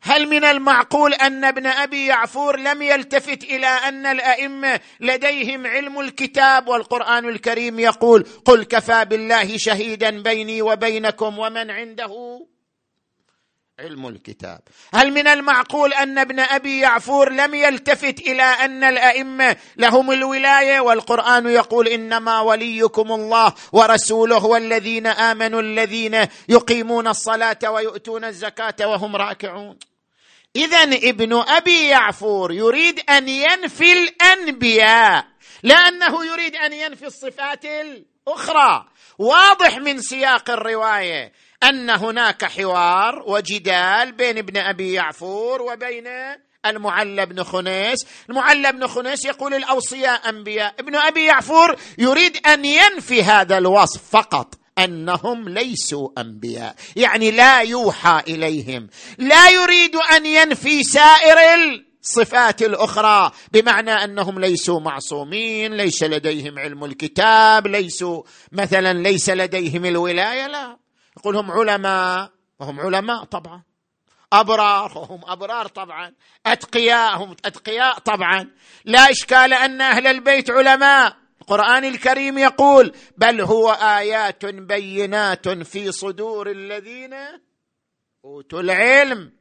هل 0.01 0.27
من 0.27 0.43
المعقول 0.43 1.13
أن 1.13 1.43
ابن 1.43 1.65
أبي 1.65 2.05
يعفور 2.05 2.59
لم 2.59 2.81
يلتفت 2.81 3.43
إلى 3.43 3.67
أن 3.67 4.05
الأئمة 4.05 4.79
لديهم 4.99 5.67
علم 5.67 5.99
الكتاب 5.99 6.67
والقرآن 6.67 7.29
الكريم 7.29 7.79
يقول 7.79 8.25
قل 8.45 8.63
كفى 8.63 9.05
بالله 9.05 9.57
شهيدا 9.57 10.21
بيني 10.21 10.61
وبينكم 10.61 11.39
ومن 11.39 11.71
عنده 11.71 12.39
علم 13.79 14.07
الكتاب. 14.07 14.59
هل 14.93 15.11
من 15.11 15.27
المعقول 15.27 15.93
أن 15.93 16.17
ابن 16.17 16.39
أبي 16.39 16.79
يعفور 16.79 17.29
لم 17.31 17.53
يلتفت 17.53 18.19
إلى 18.19 18.43
أن 18.43 18.83
الأئمة 18.83 19.55
لهم 19.77 20.11
الولاية 20.11 20.79
والقرآن 20.79 21.47
يقول 21.47 21.87
إنما 21.87 22.41
وليكم 22.41 23.11
الله 23.11 23.53
ورسوله 23.71 24.45
والذين 24.45 25.07
آمنوا 25.07 25.61
الذين 25.61 26.25
يقيمون 26.49 27.07
الصلاة 27.07 27.71
ويؤتون 27.71 28.25
الزكاة 28.25 28.87
وهم 28.87 29.15
راكعون. 29.15 29.77
اذا 30.55 30.83
ابن 30.83 31.33
أبي 31.33 31.87
يعفور 31.87 32.51
يريد 32.51 32.99
أن 33.09 33.29
ينفي 33.29 33.93
الأنبياء 33.93 35.25
لأنه 35.63 36.25
يريد 36.25 36.55
أن 36.55 36.73
ينفي 36.73 37.05
الصفات 37.05 37.65
الأخرى. 37.65 38.85
واضح 39.19 39.77
من 39.77 40.01
سياق 40.01 40.49
الرواية 40.49 41.33
أن 41.63 41.89
هناك 41.89 42.45
حوار 42.45 43.23
وجدال 43.27 44.11
بين 44.11 44.37
ابن 44.37 44.57
أبي 44.57 44.93
يعفور 44.93 45.61
وبين 45.61 46.07
المعلى 46.65 47.25
بن 47.25 47.43
خنيس. 47.43 48.07
المعلى 48.29 48.71
بن 48.71 48.87
خنيس 48.87 49.25
يقول 49.25 49.53
الأوصياء 49.53 50.29
أنبياء. 50.29 50.75
ابن 50.79 50.95
أبي 50.95 51.25
يعفور 51.25 51.75
يريد 51.97 52.47
أن 52.47 52.65
ينفي 52.65 53.23
هذا 53.23 53.57
الوصف 53.57 54.09
فقط. 54.11 54.58
أنهم 54.83 55.49
ليسوا 55.49 56.09
أنبياء. 56.17 56.75
يعني 56.95 57.31
لا 57.31 57.61
يوحى 57.61 58.23
إليهم. 58.27 58.87
لا 59.17 59.49
يريد 59.49 59.95
أن 59.95 60.25
ينفي 60.25 60.83
سائر 60.83 61.37
الصفات 62.01 62.61
الأخرى 62.61 63.31
بمعنى 63.51 63.91
أنهم 63.91 64.39
ليسوا 64.39 64.79
معصومين 64.79 65.73
ليس 65.73 66.03
لديهم 66.03 66.59
علم 66.59 66.83
الكتاب 66.83 67.67
ليسوا 67.67 68.23
مثلا 68.51 68.93
ليس 68.93 69.29
لديهم 69.29 69.85
الولاية 69.85 70.47
لا. 70.47 70.77
يقول 71.17 71.35
هم 71.35 71.51
علماء 71.51 72.31
وهم 72.59 72.79
علماء 72.79 73.23
طبعا. 73.23 73.63
أبرار 74.33 74.97
وهم 74.97 75.21
أبرار 75.25 75.67
طبعا. 75.67 76.13
أتقياء 76.45 77.17
هم 77.17 77.35
أتقياء 77.45 77.99
طبعا. 77.99 78.49
لا 78.85 79.11
إشكال 79.11 79.53
أن 79.53 79.81
أهل 79.81 80.07
البيت 80.07 80.49
علماء. 80.51 81.18
القرآن 81.49 81.85
الكريم 81.85 82.37
يقول 82.37 82.93
بل 83.17 83.41
هو 83.41 83.69
آيات 83.71 84.45
بينات 84.45 85.49
في 85.49 85.91
صدور 85.91 86.51
الذين 86.51 87.15
أوتوا 88.25 88.61
العلم 88.61 89.31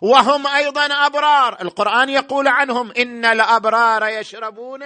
وهم 0.00 0.46
أيضا 0.46 0.86
أبرار. 0.86 1.62
القرآن 1.62 2.08
يقول 2.08 2.48
عنهم 2.48 2.92
إن 2.92 3.24
الأبرار 3.24 4.08
يشربون 4.08 4.80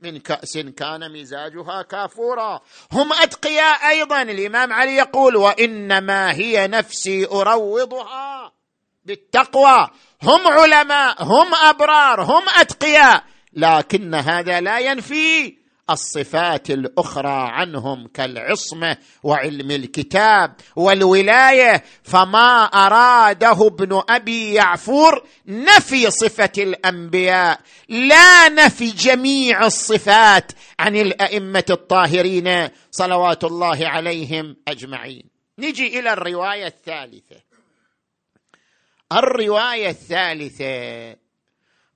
من 0.00 0.18
كأس 0.18 0.58
كان 0.58 1.12
مزاجها 1.12 1.82
كافورا. 1.82 2.60
هم 2.92 3.12
أتقياء 3.12 3.88
أيضا. 3.88 4.22
الإمام 4.22 4.72
علي 4.72 4.96
يقول 4.96 5.36
وإنما 5.36 6.32
هي 6.32 6.66
نفسي 6.66 7.26
أروضها 7.26 8.52
بالتقوى. 9.04 9.90
هم 10.22 10.48
علماء 10.48 11.22
هم 11.22 11.54
أبرار 11.54 12.22
هم 12.22 12.42
أتقياء 12.56 13.24
لكن 13.52 14.14
هذا 14.14 14.60
لا 14.60 14.78
ينفي. 14.78 15.63
الصفات 15.90 16.70
الأخرى 16.70 17.48
عنهم 17.50 18.06
كالعصمه 18.06 18.96
وعلم 19.22 19.70
الكتاب 19.70 20.54
والولاية 20.76 21.84
فما 22.02 22.64
أراده 22.64 23.66
ابن 23.66 24.02
أبي 24.08 24.54
يعفور 24.54 25.26
نفي 25.46 26.10
صفة 26.10 26.52
الأنبياء 26.58 27.60
لا 27.88 28.48
نفي 28.48 28.90
جميع 28.90 29.66
الصفات 29.66 30.52
عن 30.78 30.96
الأئمة 30.96 31.64
الطاهرين 31.70 32.68
صلوات 32.90 33.44
الله 33.44 33.88
عليهم 33.88 34.56
أجمعين. 34.68 35.22
نجي 35.58 36.00
إلى 36.00 36.12
الرواية 36.12 36.66
الثالثة. 36.66 37.36
الرواية 39.12 39.88
الثالثة 39.88 41.23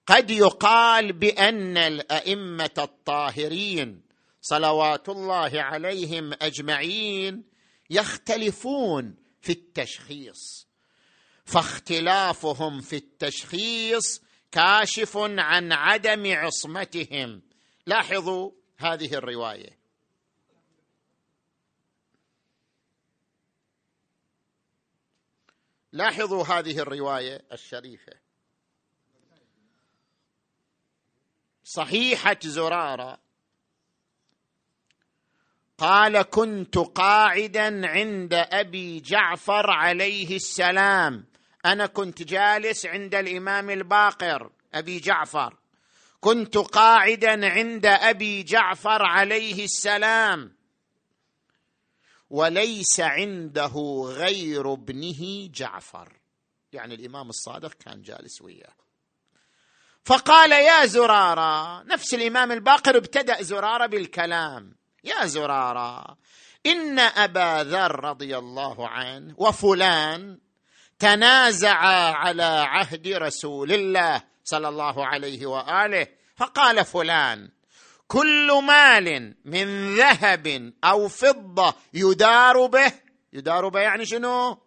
قد 0.09 0.31
يقال 0.31 1.13
بأن 1.13 1.77
الأئمة 1.77 2.71
الطاهرين 2.79 4.03
صلوات 4.41 5.09
الله 5.09 5.63
عليهم 5.63 6.33
أجمعين 6.33 7.45
يختلفون 7.91 9.17
في 9.41 9.53
التشخيص 9.53 10.69
فاختلافهم 11.45 12.81
في 12.81 12.97
التشخيص 12.97 14.23
كاشف 14.53 15.17
عن 15.17 15.73
عدم 15.73 16.35
عصمتهم. 16.35 17.43
لاحظوا 17.87 18.51
هذه 18.77 19.15
الرواية. 19.15 19.79
لاحظوا 25.93 26.45
هذه 26.45 26.79
الرواية 26.79 27.45
الشريفة. 27.53 28.28
صحيحة 31.69 32.37
زرارة. 32.43 33.19
قال 35.79 36.23
كنت 36.23 36.79
قاعدا 36.79 37.87
عند 37.87 38.35
أبي 38.35 39.01
جعفر 39.01 39.71
عليه 39.71 40.37
السلام. 40.37 41.25
أنا 41.67 41.87
كنت 41.87 42.23
جالس 42.23 42.87
عند 42.87 43.15
الإمام 43.15 43.71
الباقر 43.71 44.51
أبي 44.75 44.99
جعفر. 44.99 45.57
كنت 46.21 46.59
قاعدا 46.59 47.51
عند 47.51 47.87
أبي 47.87 48.43
جعفر 48.43 49.03
عليه 49.03 49.65
السلام. 49.65 50.57
وليس 52.31 53.01
عنده 53.01 54.05
غير 54.07 54.73
ابنه 54.73 55.49
جعفر. 55.55 56.13
يعني 56.73 56.95
الإمام 56.95 57.29
الصادق 57.29 57.75
كان 57.75 58.03
جالس 58.03 58.43
وياه. 58.43 58.88
فقال 60.09 60.53
يا 60.53 60.87
زرارة 60.87 61.83
نفس 61.83 62.15
الإمام 62.15 62.53
الباقر 62.53 62.97
ابتدأ 62.97 63.43
زرارة 63.43 63.87
بالكلام. 63.87 64.75
يا 65.05 65.27
زرارة 65.27 66.17
إن 66.67 66.99
أبا 66.99 67.63
ذر 67.63 68.05
رضي 68.05 68.39
الله 68.39 68.89
عنه 68.89 69.35
وفلان 69.37 70.39
تنازعا 70.99 72.13
على 72.13 72.43
عهد 72.43 73.09
رسول 73.09 73.73
الله 73.73 74.23
صلى 74.45 74.69
الله 74.69 75.07
عليه 75.07 75.47
وآله. 75.47 76.07
فقال 76.37 76.85
فلان 76.85 77.51
كل 78.07 78.63
مال 78.67 79.35
من 79.45 79.97
ذهب 79.97 80.73
أو 80.85 81.09
فضة 81.09 81.75
يدار 81.95 82.67
به. 82.67 82.93
يدار 83.33 83.69
به 83.69 83.81
يعني 83.81 84.07
شنو؟ 84.07 84.59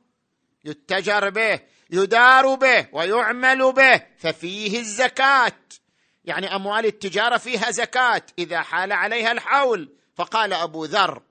يتجر 0.66 1.30
به. 1.30 1.60
يدار 1.92 2.56
به 2.56 2.88
ويعمل 2.92 3.74
به 3.74 4.04
ففيه 4.18 4.80
الزكاة. 4.80 5.60
يعني 6.26 6.56
أموال 6.56 6.86
التجارة 6.86 7.38
فيها 7.38 7.72
زكاة 7.72 8.22
إذا 8.39 8.62
حال 8.62 8.92
عليها 8.92 9.32
الحول. 9.32 9.96
فقال 10.16 10.54
أبو 10.54 10.86
ذر 10.86 11.22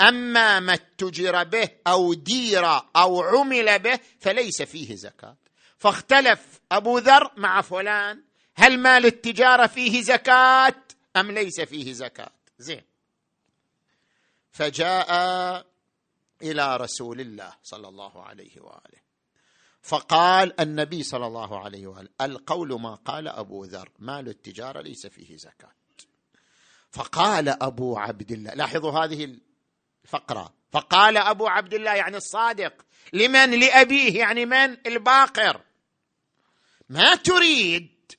أما 0.00 0.60
ما 0.60 0.74
اتجر 0.74 1.44
به 1.44 1.68
أو 1.86 2.14
دير 2.14 2.66
أو 2.96 3.22
عمل 3.22 3.78
به 3.78 3.98
فليس 4.20 4.62
فيه 4.62 4.94
زكاة. 4.94 5.36
فاختلف 5.78 6.60
أبو 6.72 6.98
ذر 6.98 7.32
مع 7.36 7.60
فلان 7.60 8.22
هل 8.54 8.78
مال 8.78 9.06
التجارة 9.06 9.66
فيه 9.66 10.02
زكاة 10.02 10.74
أم 11.16 11.30
ليس 11.30 11.60
فيه 11.60 11.92
زكاة؟ 11.92 12.32
زين. 12.58 12.82
فجاء 14.52 15.66
إلى 16.42 16.76
رسول 16.76 17.20
الله 17.20 17.54
صلى 17.62 17.88
الله 17.88 18.22
عليه 18.24 18.60
وآله. 18.60 19.07
فقال 19.82 20.60
النبي 20.60 21.02
صلى 21.02 21.26
الله 21.26 21.64
عليه 21.64 21.86
وآله 21.86 22.08
القول 22.20 22.80
ما 22.80 22.94
قال 22.94 23.28
أبو 23.28 23.64
ذر 23.64 23.88
مال 23.98 24.28
التجارة 24.28 24.80
ليس 24.80 25.06
فيه 25.06 25.36
زكاة. 25.36 25.72
فقال 26.90 27.48
أبو 27.62 27.98
عبد 27.98 28.32
الله 28.32 28.54
لاحظوا 28.54 28.92
هذه 28.92 29.38
الفقرة. 30.04 30.54
فقال 30.72 31.16
أبو 31.16 31.46
عبد 31.46 31.74
الله 31.74 31.94
يعني 31.94 32.16
الصادق 32.16 32.72
لمن؟ 33.12 33.50
لأبيه 33.50 34.18
يعني 34.18 34.46
من؟ 34.46 34.76
الباقر. 34.86 35.60
ما 36.88 37.14
تريد 37.14 38.12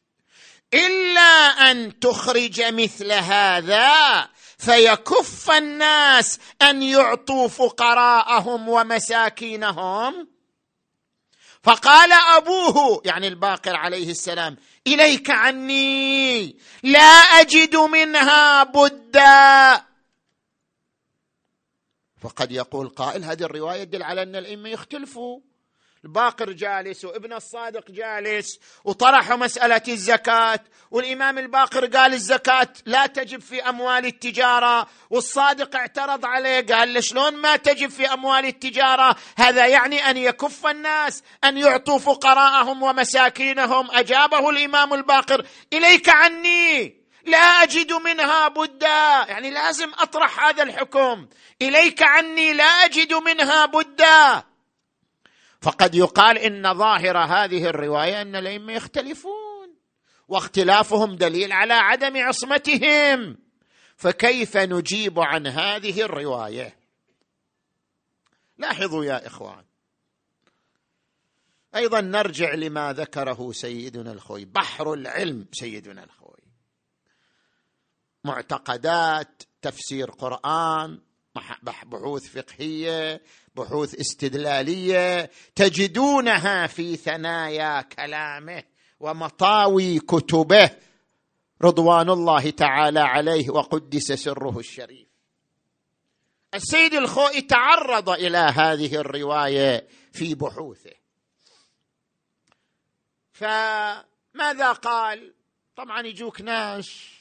إلا 0.73 1.71
أن 1.71 1.99
تخرج 1.99 2.61
مثل 2.61 3.11
هذا 3.11 4.29
فيكف 4.57 5.51
الناس 5.51 6.39
أن 6.61 6.83
يعطوا 6.83 7.47
فقراءهم 7.47 8.69
ومساكينهم. 8.69 10.27
فقال 11.63 12.11
أبوه 12.11 13.01
يعني 13.05 13.27
الباقر 13.27 13.75
عليه 13.75 14.11
السلام 14.11 14.57
إليك 14.87 15.29
عني 15.29 16.57
لا 16.83 17.11
أجد 17.41 17.75
منها 17.75 18.63
بدا. 18.63 19.85
فقد 22.21 22.51
يقول 22.51 22.89
قائل 22.89 23.23
هذه 23.23 23.43
الرواية 23.43 23.83
تدل 23.83 24.03
على 24.03 24.23
أن 24.23 24.35
الأئمة 24.35 24.69
يختلفوا. 24.69 25.39
الباقر 26.05 26.51
جالس 26.51 27.05
وابن 27.05 27.33
الصادق 27.33 27.91
جالس 27.91 28.59
وطرحوا 28.83 29.35
مسألة 29.35 29.81
الزكاة 29.87 30.59
والإمام 30.91 31.37
الباقر 31.37 31.85
قال 31.85 32.13
الزكاة 32.13 32.67
لا 32.85 33.05
تجب 33.05 33.41
في 33.41 33.69
أموال 33.69 34.05
التجارة 34.05 34.87
والصادق 35.09 35.75
اعترض 35.75 36.25
عليه 36.25 36.65
قال 36.65 37.03
شلون 37.03 37.35
ما 37.35 37.55
تجب 37.55 37.89
في 37.89 38.13
أموال 38.13 38.45
التجارة؟ 38.45 39.15
هذا 39.37 39.67
يعني 39.67 40.09
أن 40.09 40.17
يكف 40.17 40.67
الناس 40.67 41.23
أن 41.43 41.57
يعطوا 41.57 41.99
فقراءهم 41.99 42.83
ومساكينهم. 42.83 43.91
أجابه 43.91 44.49
الإمام 44.49 44.93
الباقر 44.93 45.45
إليك 45.73 46.09
عني 46.09 46.99
لا 47.25 47.37
أجد 47.37 47.93
منها 47.93 48.47
بدا. 48.47 49.25
يعني 49.27 49.49
لازم 49.51 49.91
أطرح 49.99 50.45
هذا 50.45 50.63
الحكم. 50.63 51.27
إليك 51.61 52.03
عني 52.03 52.53
لا 52.53 52.63
أجد 52.63 53.13
منها 53.13 53.65
بدا. 53.65 54.48
فقد 55.61 55.95
يقال 55.95 56.37
إن 56.37 56.73
ظاهر 56.73 57.17
هذه 57.17 57.65
الرواية 57.65 58.21
أن 58.21 58.35
الأئمة 58.35 58.73
يختلفون 58.73 59.75
واختلافهم 60.27 61.15
دليل 61.15 61.51
على 61.51 61.73
عدم 61.73 62.17
عصمتهم. 62.17 63.37
فكيف 63.95 64.57
نجيب 64.57 65.19
عن 65.19 65.47
هذه 65.47 66.01
الرواية؟ 66.01 66.75
لاحظوا 68.57 69.05
يا 69.05 69.27
إخوان. 69.27 69.65
أيضا 71.75 72.01
نرجع 72.01 72.53
لما 72.53 72.93
ذكره 72.93 73.51
سيدنا 73.51 74.11
الخوي 74.11 74.45
بحر 74.45 74.93
العلم 74.93 75.47
سيدنا 75.51 76.03
الخوي. 76.03 76.43
معتقدات 78.23 79.43
تفسير 79.61 80.11
قرآن 80.11 81.01
بحوث 81.83 82.37
فقهية 82.37 83.21
بحوث 83.55 83.99
استدلالية 83.99 85.31
تجدونها 85.55 86.67
في 86.67 86.95
ثنايا 86.95 87.81
كلامه 87.81 88.63
ومطاوي 88.99 89.99
كتبه 89.99 90.71
رضوان 91.61 92.09
الله 92.09 92.49
تعالى 92.49 92.99
عليه 92.99 93.49
وقدس 93.49 94.11
سره 94.11 94.59
الشريف. 94.59 95.07
السيد 96.53 96.93
الخوئي 96.93 97.41
تعرض 97.41 98.09
إلى 98.09 98.37
هذه 98.37 98.95
الرواية 98.95 99.87
في 100.13 100.35
بحوثه. 100.35 100.93
فماذا 103.33 104.71
قال؟ 104.71 105.33
طبعا 105.75 106.07
يجوك 106.07 106.41
ناس 106.41 107.19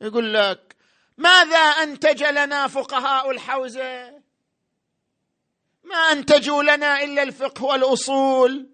يقول 0.00 0.34
لك 0.34 0.75
ماذا 1.18 1.58
انتج 1.58 2.24
لنا 2.24 2.66
فقهاء 2.66 3.30
الحوزة؟ 3.30 4.22
ما 5.84 5.96
انتجوا 6.12 6.62
لنا 6.62 7.02
إلا 7.02 7.22
الفقه 7.22 7.64
والأصول. 7.64 8.70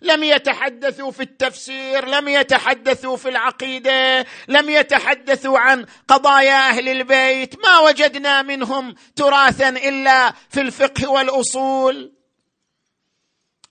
لم 0.00 0.24
يتحدثوا 0.24 1.10
في 1.10 1.22
التفسير 1.22 2.08
لم 2.08 2.28
يتحدثوا 2.28 3.16
في 3.16 3.28
العقيدة 3.28 4.26
لم 4.48 4.70
يتحدثوا 4.70 5.58
عن 5.58 5.86
قضايا 6.08 6.68
أهل 6.68 6.88
البيت. 6.88 7.64
ما 7.64 7.78
وجدنا 7.78 8.42
منهم 8.42 8.94
تراثا 9.16 9.68
إلا 9.68 10.32
في 10.32 10.60
الفقه 10.60 11.10
والأصول. 11.10 12.12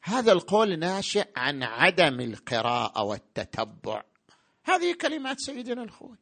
هذا 0.04 0.32
القول 0.32 0.80
ناشئ 0.80 1.28
عن 1.36 1.64
عدم 1.64 2.20
القراءة 2.20 3.04
والتتبع. 3.04 4.04
هذه 4.64 4.94
كلمات 4.94 5.40
سيدنا 5.40 5.84
الخوي 5.84 6.18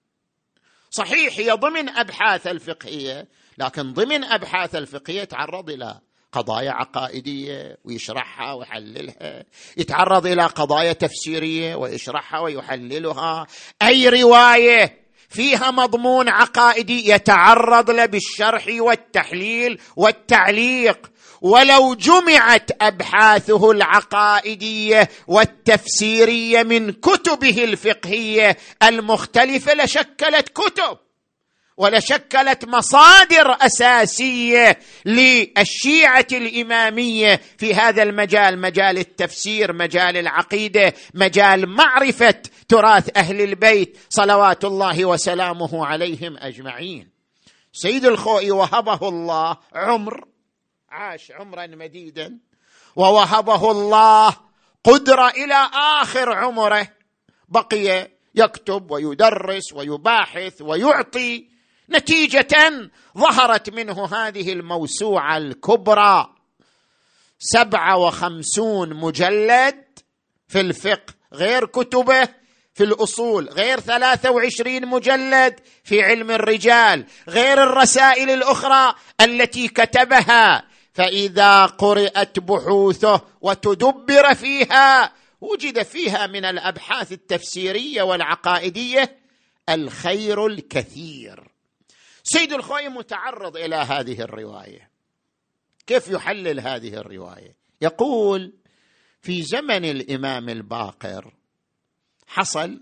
صحيح 0.89 1.39
هي 1.39 1.51
ضمن 1.51 1.89
أبحاث 1.89 2.47
الفقهية 2.47 3.27
لكن 3.57 3.93
ضمن 3.93 4.23
أبحاث 4.23 4.75
الفقهية 4.75 5.23
تعرض 5.23 5.69
إلى 5.69 5.99
قضايا 6.31 6.71
عقائدية 6.71 7.77
ويشرحها 7.83 8.53
ويحللها 8.53 9.43
يتعرض 9.77 10.27
إلى 10.27 10.45
قضايا 10.45 10.93
تفسيرية 10.93 11.75
ويشرحها 11.75 12.39
ويحللها. 12.39 13.47
أي 13.81 14.09
رواية 14.09 14.99
فيها 15.29 15.71
مضمون 15.71 16.29
عقائدي 16.29 17.09
يتعرض 17.09 17.91
له 17.91 18.05
بالشرح 18.05 18.65
والتحليل 18.79 19.81
والتعليق 19.95 21.11
ولو 21.41 21.93
جمعت 21.93 22.71
أبحاثه 22.81 23.71
العقائدية 23.71 25.09
والتفسيرية 25.27 26.63
من 26.63 26.91
كتبه 26.91 27.63
الفقهية 27.63 28.57
المختلفة 28.83 29.73
لشكلت 29.73 30.49
كتب 30.49 30.97
ولشكلت 31.77 32.65
مصادر 32.65 33.57
أساسية 33.61 34.79
للشيعة 35.05 36.27
الإمامية 36.31 37.41
في 37.57 37.73
هذا 37.73 38.03
المجال 38.03 38.59
مجال 38.61 38.97
التفسير 38.97 39.73
مجال 39.73 40.17
العقيدة 40.17 40.93
مجال 41.13 41.69
معرفة 41.69 42.35
تراث 42.67 43.17
أهل 43.17 43.41
البيت 43.41 43.97
صلوات 44.09 44.65
الله 44.65 45.05
وسلامه 45.05 45.85
عليهم 45.85 46.37
أجمعين. 46.37 47.09
سيد 47.73 48.05
الخوئي 48.05 48.51
وهبه 48.51 49.09
الله 49.09 49.57
عمر 49.73 50.25
عاش 50.91 51.31
عمرا 51.31 51.67
مديدا 51.67 52.39
ووهبه 52.95 53.71
الله 53.71 54.35
قدرة 54.83 55.27
إلى 55.29 55.69
آخر 55.73 56.33
عمره. 56.33 56.87
بقي 57.49 58.11
يكتب 58.35 58.91
ويدرس 58.91 59.73
ويباحث 59.73 60.61
ويعطي. 60.61 61.47
نتيجة 61.89 62.89
ظهرت 63.17 63.69
منه 63.69 64.05
هذه 64.05 64.53
الموسوعة 64.53 65.37
الكبرى. 65.37 66.35
سبعة 67.39 67.97
وخمسون 67.97 68.93
مجلد 68.93 69.85
في 70.47 70.59
الفقه 70.59 71.13
غير 71.33 71.65
كتبه 71.65 72.27
في 72.73 72.83
الأصول 72.83 73.49
غير 73.49 73.79
ثلاثة 73.79 74.31
وعشرين 74.31 74.85
مجلد 74.85 75.59
في 75.83 76.03
علم 76.03 76.31
الرجال 76.31 77.05
غير 77.29 77.63
الرسائل 77.63 78.29
الأخرى 78.29 78.95
التي 79.21 79.67
كتبها. 79.67 80.68
فإذا 80.99 81.65
قرات 81.65 82.39
بحوثه 82.39 83.21
وتدبر 83.41 84.35
فيها 84.35 85.13
وجد 85.41 85.83
فيها 85.83 86.27
من 86.27 86.45
الأبحاث 86.45 87.11
التفسيرية 87.11 88.01
والعقائدية 88.01 89.17
الخير 89.69 90.45
الكثير. 90.45 91.51
سيد 92.23 92.53
الخوي 92.53 92.89
متعرض 92.89 93.57
إلى 93.57 93.75
هذه 93.75 94.21
الرواية. 94.21 94.89
كيف 95.87 96.07
يحلل 96.07 96.59
هذه 96.59 96.93
الرواية؟ 96.93 97.55
يقول 97.81 98.53
في 99.21 99.43
زمن 99.43 99.85
الإمام 99.85 100.49
الباقر 100.49 101.33
حصل 102.27 102.81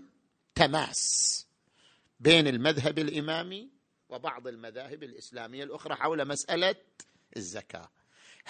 تماس 0.54 1.46
بين 2.20 2.46
المذهب 2.46 2.98
الإمامي 2.98 3.68
وبعض 4.08 4.46
المذاهب 4.46 5.02
الإسلامية 5.02 5.64
الأخرى 5.64 5.94
حول 5.94 6.28
مسألة 6.28 6.74
الزكاة. 7.36 7.88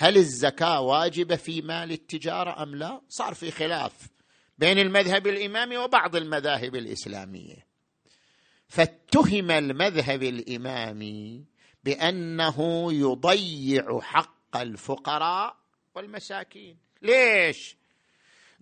هل 0.01 0.17
الزكاة 0.17 0.81
واجبة 0.81 1.37
في 1.37 1.63
مال 1.63 1.93
التجارة 1.93 2.63
أم 2.63 2.75
لا؟ 2.75 3.01
صار 3.09 3.35
في 3.35 3.51
خلاف 3.51 3.93
بين 4.59 4.79
المذهب 4.79 5.27
الإمامي 5.27 5.77
وبعض 5.77 6.17
المذاهب 6.17 6.77
الإسلامية. 6.77 7.67
فاتهم 8.69 9.51
المذهب 9.51 10.23
الإمامي 10.23 11.45
بأنه 11.85 12.89
يضيع 12.93 14.01
حق 14.01 14.57
الفقراء 14.57 15.57
والمساكين. 15.95 16.79
ليش؟ 17.03 17.77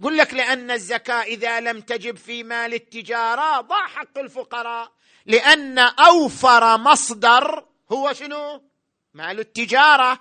قل 0.02 0.16
لك 0.16 0.34
لأن 0.34 0.70
الزكاة 0.70 1.22
إذا 1.22 1.60
لم 1.60 1.80
تجب 1.80 2.16
في 2.16 2.42
مال 2.42 2.74
التجارة 2.74 3.60
ضاع 3.60 3.86
حق 3.86 4.18
الفقراء. 4.18 4.92
لأن 5.26 5.78
أوفر 5.78 6.78
مصدر 6.78 7.66
هو 7.92 8.12
شنو؟ 8.12 8.62
مال 9.16 9.40
التجارة. 9.40 10.18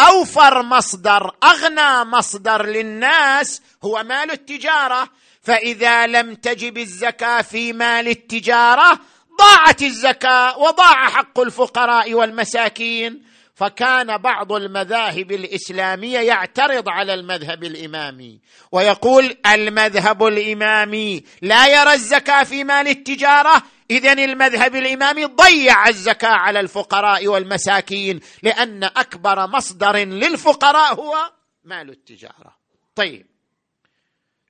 أوفر 0.00 0.62
مصدر 0.62 1.30
أغنى 1.44 2.10
مصدر 2.10 2.66
للناس 2.66 3.62
هو 3.84 4.02
مال 4.02 4.30
التجارة. 4.30 5.08
فإذا 5.42 6.06
لم 6.06 6.34
تجب 6.34 6.78
الزكاة 6.78 7.42
في 7.42 7.72
مال 7.72 8.08
التجارة 8.08 8.98
ضاعت 9.38 9.82
الزكاة 9.82 10.58
وضاع 10.58 11.08
حق 11.08 11.40
الفقراء 11.40 12.14
والمساكين. 12.14 13.22
فكان 13.54 14.18
بعض 14.18 14.52
المذاهب 14.52 15.32
الإسلامية 15.32 16.18
يعترض 16.18 16.88
على 16.88 17.14
المذهب 17.14 17.64
الإمامي 17.64 18.40
ويقول 18.72 19.36
المذهب 19.46 20.26
الإمامي 20.26 21.24
لا 21.42 21.66
يرى 21.66 21.92
الزكاة 21.94 22.44
في 22.44 22.64
مال 22.64 22.88
التجارة 22.88 23.62
اذا 23.90 24.12
المذهب 24.12 24.76
الامامي 24.76 25.24
ضيع 25.24 25.88
الزكاة 25.88 26.28
على 26.28 26.60
الفقراء 26.60 27.28
والمساكين 27.28 28.20
لأن 28.42 28.84
أكبر 28.84 29.46
مصدر 29.46 29.96
للفقراء 29.96 30.94
هو 30.94 31.32
مال 31.64 31.90
التجارة. 31.90 32.56
طيب. 32.94 33.26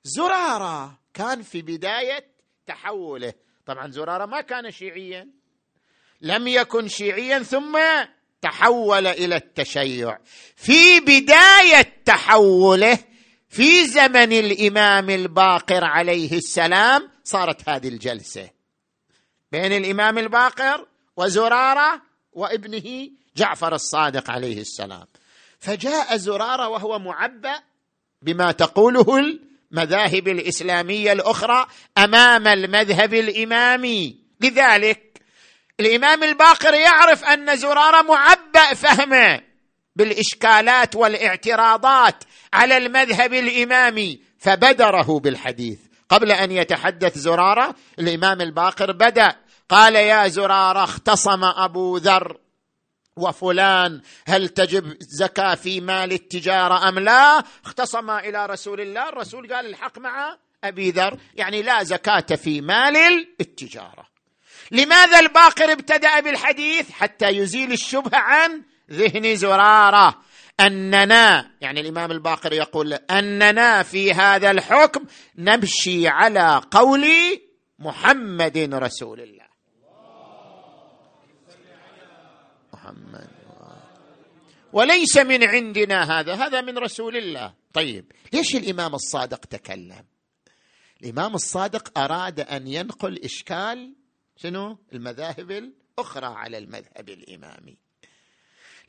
زرارة 0.03 0.99
كان 1.13 1.41
في 1.41 1.61
بداية 1.61 2.25
تحوله. 2.67 3.33
طبعا 3.65 3.91
زرارة 3.91 4.25
ما 4.25 4.41
كان 4.41 4.71
شيعيا. 4.71 5.27
لم 6.21 6.47
يكن 6.47 6.87
شيعيا 6.87 7.39
ثم 7.39 7.79
تحول 8.41 9.07
إلى 9.07 9.35
التشيع. 9.35 10.17
في 10.55 10.99
بداية 10.99 12.01
تحوله 12.05 12.99
في 13.49 13.87
زمن 13.87 14.33
الإمام 14.33 15.09
الباقر 15.09 15.83
عليه 15.83 16.37
السلام 16.37 17.11
صارت 17.23 17.69
هذه 17.69 17.87
الجلسة. 17.87 18.56
بين 19.51 19.73
الإمام 19.73 20.17
الباقر 20.17 20.87
وزرارة 21.17 22.01
وابنه 22.33 23.09
جعفر 23.35 23.75
الصادق 23.75 24.29
عليه 24.31 24.61
السلام. 24.61 25.05
فجاء 25.59 26.17
زرارة 26.17 26.69
وهو 26.69 26.99
معبأ 26.99 27.59
بما 28.21 28.51
تقوله 28.51 29.05
المذاهب 29.71 30.27
الإسلامية 30.27 31.11
الأخرى 31.11 31.67
أمام 31.97 32.47
المذهب 32.47 33.13
الإمامي. 33.13 34.17
لذلك 34.41 35.21
الإمام 35.79 36.23
الباقر 36.23 36.73
يعرف 36.73 37.23
أن 37.23 37.55
زرارة 37.55 38.01
معبأ 38.01 38.73
فهمه 38.73 39.41
بالإشكالات 39.95 40.95
والاعتراضات 40.95 42.23
على 42.53 42.77
المذهب 42.77 43.33
الإمامي 43.33 44.21
فبدره 44.39 45.19
بالحديث. 45.19 45.79
قبل 46.09 46.31
أن 46.31 46.51
يتحدث 46.51 47.17
زرارة 47.17 47.75
الإمام 47.99 48.41
الباقر 48.41 48.91
بدأ. 48.91 49.35
قال 49.69 49.95
يا 49.95 50.27
زرارة 50.27 50.83
اختصم 50.83 51.43
أبو 51.43 51.97
ذر 51.97 52.37
وفلان 53.17 54.01
هل 54.27 54.49
تجب 54.49 54.97
زكاة 54.99 55.55
في 55.55 55.81
مال 55.81 56.11
التجارة 56.11 56.89
أم 56.89 56.99
لا؟ 56.99 57.43
اختصم 57.65 58.09
إلى 58.11 58.45
رسول 58.45 58.81
الله 58.81 59.09
الرسول 59.09 59.53
قال 59.53 59.65
الحق 59.65 59.97
مع 59.99 60.37
أبي 60.63 60.91
ذر 60.91 61.17
يعني 61.35 61.61
لا 61.61 61.83
زكاة 61.83 62.35
في 62.35 62.61
مال 62.61 63.27
التجارة. 63.41 64.07
لماذا 64.71 65.19
الباقر 65.19 65.71
ابتدأ 65.71 66.19
بالحديث؟ 66.19 66.91
حتى 66.91 67.27
يزيل 67.27 67.71
الشبهه 67.71 68.17
عن 68.19 68.63
ذهن 68.91 69.35
زرارة. 69.35 70.21
أننا 70.59 71.51
يعني 71.61 71.79
الإمام 71.79 72.11
الباقر 72.11 72.53
يقول 72.53 72.93
أننا 72.93 73.83
في 73.83 74.13
هذا 74.13 74.51
الحكم 74.51 75.05
نمشي 75.37 76.07
على 76.07 76.61
قول 76.71 77.05
محمد 77.79 78.57
رسول 78.73 79.21
الله. 79.21 79.47
محمد. 82.73 83.27
وليس 84.73 85.17
من 85.17 85.43
عندنا 85.43 86.19
هذا 86.19 86.33
هذا 86.35 86.61
من 86.61 86.77
رسول 86.77 87.17
الله. 87.17 87.53
طيب 87.73 88.11
ليش 88.33 88.55
الإمام 88.55 88.95
الصادق 88.95 89.45
تكلم؟ 89.45 90.05
الإمام 91.03 91.35
الصادق 91.35 91.99
أراد 91.99 92.39
أن 92.39 92.67
ينقل 92.67 93.19
إشكال 93.23 93.95
شنو؟ 94.35 94.77
المذاهب 94.93 95.51
الأخرى 95.51 96.25
على 96.25 96.57
المذهب 96.57 97.09
الإمامي. 97.09 97.77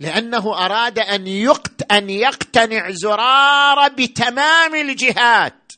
لأنه 0.01 0.65
أراد 0.65 0.99
أن 0.99 1.27
يقت 1.27 1.93
أن 1.93 2.11
يقتنع 2.11 2.91
زرار 2.91 3.89
بتمام 3.89 4.75
الجهات 4.75 5.73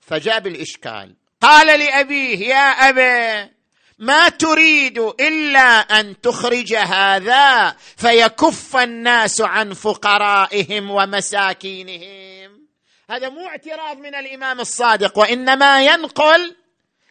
فجاء 0.00 0.40
بالإشكال. 0.40 1.14
قال 1.40 1.80
لأبيه 1.80 2.48
يا 2.48 2.70
أبا 2.88 3.50
ما 3.98 4.28
تريد 4.28 4.98
إلا 4.98 5.80
أن 6.00 6.20
تخرج 6.20 6.74
هذا 6.74 7.76
فيكف 7.96 8.76
الناس 8.76 9.40
عن 9.40 9.74
فقرائهم 9.74 10.90
ومساكينهم. 10.90 12.66
هذا 13.10 13.28
مو 13.28 13.46
اعتراض 13.46 13.98
من 13.98 14.14
الإمام 14.14 14.60
الصادق 14.60 15.18
وإنما 15.18 15.84
ينقل 15.84 16.56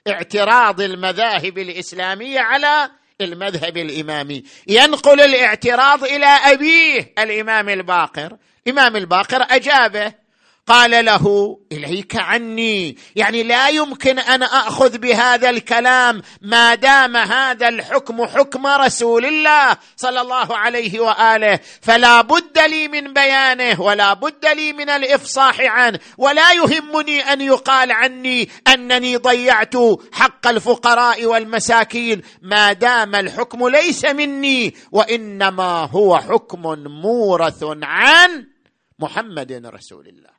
اعتراض 0.07 0.81
المذاهب 0.81 1.57
الإسلامية 1.57 2.39
على 2.39 2.91
المذهب 3.21 3.77
الإمامي. 3.77 4.43
ينقل 4.67 5.21
الاعتراض 5.21 6.03
إلى 6.03 6.25
أبيه 6.25 7.13
الإمام 7.19 7.69
الباقر. 7.69 8.37
إمام 8.67 8.95
الباقر 8.95 9.41
أجابه. 9.49 10.24
قال 10.67 11.05
له 11.05 11.57
إليك 11.71 12.15
عني. 12.15 12.97
يعني 13.15 13.43
لا 13.43 13.69
يمكن 13.69 14.19
أن 14.19 14.43
أخذ 14.43 14.97
بهذا 14.97 15.49
الكلام 15.49 16.21
ما 16.41 16.75
دام 16.75 17.17
هذا 17.17 17.67
الحكم 17.67 18.25
حكم 18.25 18.67
رسول 18.67 19.25
الله 19.25 19.77
صلى 19.95 20.21
الله 20.21 20.57
عليه 20.57 20.99
وآله. 20.99 21.59
فلا 21.81 22.21
بد 22.21 22.59
لي 22.59 22.87
من 22.87 23.13
بيانه 23.13 23.81
ولا 23.81 24.13
بد 24.13 24.45
لي 24.45 24.73
من 24.73 24.89
الإفصاح 24.89 25.61
عنه. 25.61 25.99
ولا 26.17 26.51
يهمني 26.51 27.33
أن 27.33 27.41
يقال 27.41 27.91
عني 27.91 28.49
أنني 28.67 29.17
ضيعت 29.17 29.75
حق 30.11 30.47
الفقراء 30.47 31.25
والمساكين. 31.25 32.21
ما 32.41 32.73
دام 32.73 33.15
الحكم 33.15 33.67
ليس 33.67 34.05
مني 34.05 34.75
وإنما 34.91 35.89
هو 35.91 36.17
حكم 36.17 36.61
مورث 36.87 37.63
عن 37.83 38.47
محمد 38.99 39.51
رسول 39.65 40.07
الله. 40.07 40.34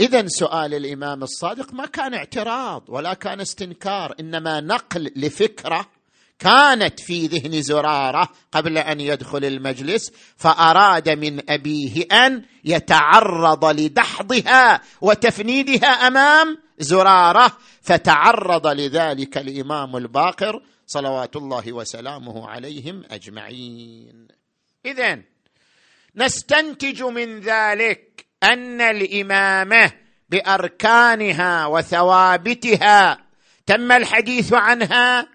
اذا 0.00 0.26
سؤال 0.26 0.74
الإمام 0.74 1.22
الصادق 1.22 1.74
ما 1.74 1.86
كان 1.86 2.14
اعتراض 2.14 2.84
ولا 2.88 3.14
كان 3.14 3.40
استنكار 3.40 4.14
إنما 4.20 4.60
نقل 4.60 5.12
لفكرة 5.16 5.90
كانت 6.38 7.00
في 7.00 7.26
ذهن 7.26 7.62
زرارة 7.62 8.28
قبل 8.52 8.78
أن 8.78 9.00
يدخل 9.00 9.44
المجلس 9.44 10.12
فأراد 10.36 11.08
من 11.08 11.50
أبيه 11.50 12.06
أن 12.12 12.44
يتعرض 12.64 13.64
لدحضها 13.64 14.80
وتفنيدها 15.00 15.88
أمام 15.88 16.58
زرارة 16.78 17.56
فتعرض 17.82 18.66
لذلك 18.66 19.38
الإمام 19.38 19.96
الباقر 19.96 20.62
صلوات 20.86 21.36
الله 21.36 21.72
وسلامه 21.72 22.48
عليهم 22.48 23.02
أجمعين. 23.10 24.28
اذا 24.86 25.22
نستنتج 26.16 27.02
من 27.02 27.40
ذلك 27.40 28.29
أن 28.42 28.80
الإمامة 28.80 29.92
بأركانها 30.28 31.66
وثوابتها 31.66 33.18
تم 33.66 33.92
الحديث 33.92 34.52
عنها 34.52 35.26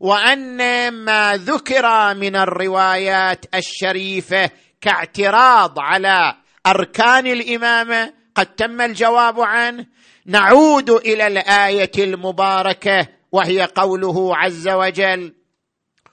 وأن 0.00 0.90
ما 0.90 1.36
ذكر 1.36 2.14
من 2.14 2.36
الروايات 2.36 3.44
الشريفة 3.54 4.50
كاعتراض 4.80 5.78
على 5.78 6.36
أركان 6.66 7.26
الإمامة 7.26 8.12
قد 8.34 8.46
تم 8.46 8.80
الجواب 8.80 9.40
عنه. 9.40 9.86
نعود 10.26 10.90
إلى 10.90 11.26
الآية 11.26 11.90
المباركة 11.98 13.08
وهي 13.32 13.62
قوله 13.74 14.36
عز 14.36 14.68
وجل 14.68 15.34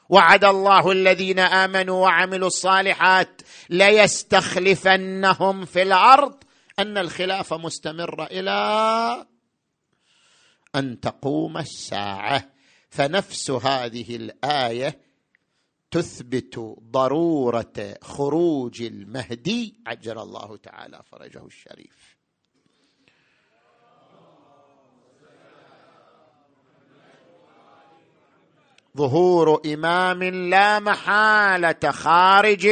وعد 0.10 0.46
الله 0.46 0.92
الذين 0.92 1.40
آمنوا 1.40 2.02
وعملوا 2.02 2.48
الصالحات 2.48 3.42
ليستخلفنهم 3.70 5.66
في 5.66 5.82
الأرض. 5.82 6.44
أن 6.80 6.98
الخلافه 6.98 7.58
مستمره 7.58 8.24
إلى 8.24 9.26
أن 10.76 11.00
تقوم 11.00 11.58
الساعة. 11.58 12.52
فنفس 12.90 13.52
هذه 13.52 14.16
الآية 14.16 15.02
تثبت 15.92 16.76
ضرورة 16.92 17.98
خروج 18.02 18.82
المهدي. 18.82 19.76
عجل 19.88 20.20
الله 20.20 20.58
تعالى 20.58 21.02
فرجه 21.12 21.46
الشريف. 21.46 22.17
ظهور 28.98 29.62
إمام 29.66 30.24
لا 30.24 30.80
محالة 30.80 31.92
خارج 31.92 32.66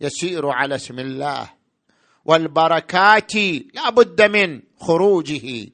يسير 0.00 0.48
على 0.48 0.74
اسم 0.74 0.98
الله. 0.98 1.50
والبركات 2.24 3.34
لا 3.74 3.90
بد 3.90 4.22
من 4.22 4.60
خروجه. 4.80 5.68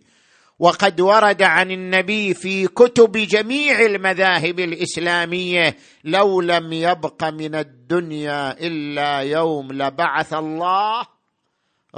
وقد 0.58 1.00
ورد 1.00 1.42
عن 1.42 1.70
النبي 1.70 2.34
في 2.34 2.66
كتب 2.66 3.12
جميع 3.12 3.80
المذاهب 3.80 4.60
الإسلامية 4.60 5.76
لو 6.04 6.40
لم 6.40 6.72
يبق 6.72 7.24
من 7.24 7.54
الدنيا 7.54 8.66
إلا 8.66 9.18
يوم 9.18 9.72
لبعث 9.72 10.34
الله 10.34 11.17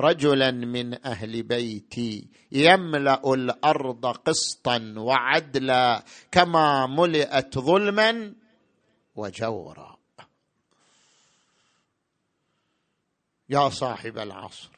رجلا 0.01 0.51
من 0.51 1.07
أهل 1.07 1.43
بيتي 1.43 2.29
يملأ 2.53 3.35
الأرض 3.35 4.07
قسطا 4.07 4.95
وعدلا 4.97 6.05
كما 6.31 6.87
ملئت 6.87 7.59
ظلما 7.59 8.35
وجورا. 9.17 9.97
يا 13.49 13.69
صاحب 13.69 14.19
العصر 14.19 14.71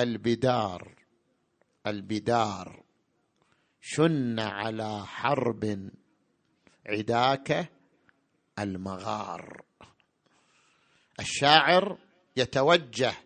البدار 0.00 0.94
البدار 1.86 2.82
شن 3.80 4.40
على 4.40 5.06
حرب 5.06 5.90
عداك 6.86 7.70
المغار. 8.58 9.62
الشاعر 11.20 11.98
يتوجه 12.36 13.25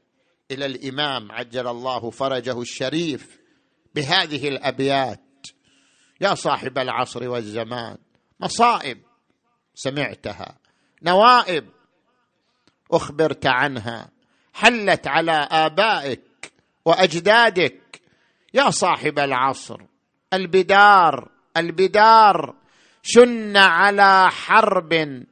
إلى 0.50 0.66
الإمام 0.66 1.32
عجل 1.32 1.68
الله 1.68 2.10
فرجه 2.10 2.60
الشريف 2.60 3.38
بهذه 3.94 4.48
الأبيات. 4.48 5.20
يا 6.20 6.34
صاحب 6.34 6.78
العصر 6.78 7.28
والزمان 7.28 7.96
مصائب 8.40 8.98
سمعتها 9.74 10.58
نوائب 11.02 11.68
أخبرت 12.92 13.46
عنها 13.46 14.10
حلت 14.54 15.06
على 15.06 15.48
آبائك 15.50 16.52
وأجدادك. 16.84 18.00
يا 18.54 18.70
صاحب 18.70 19.18
العصر 19.18 19.80
البدار 20.32 21.28
البدار 21.56 22.54
شن 23.02 23.56
على 23.56 24.30
حرب 24.30 25.24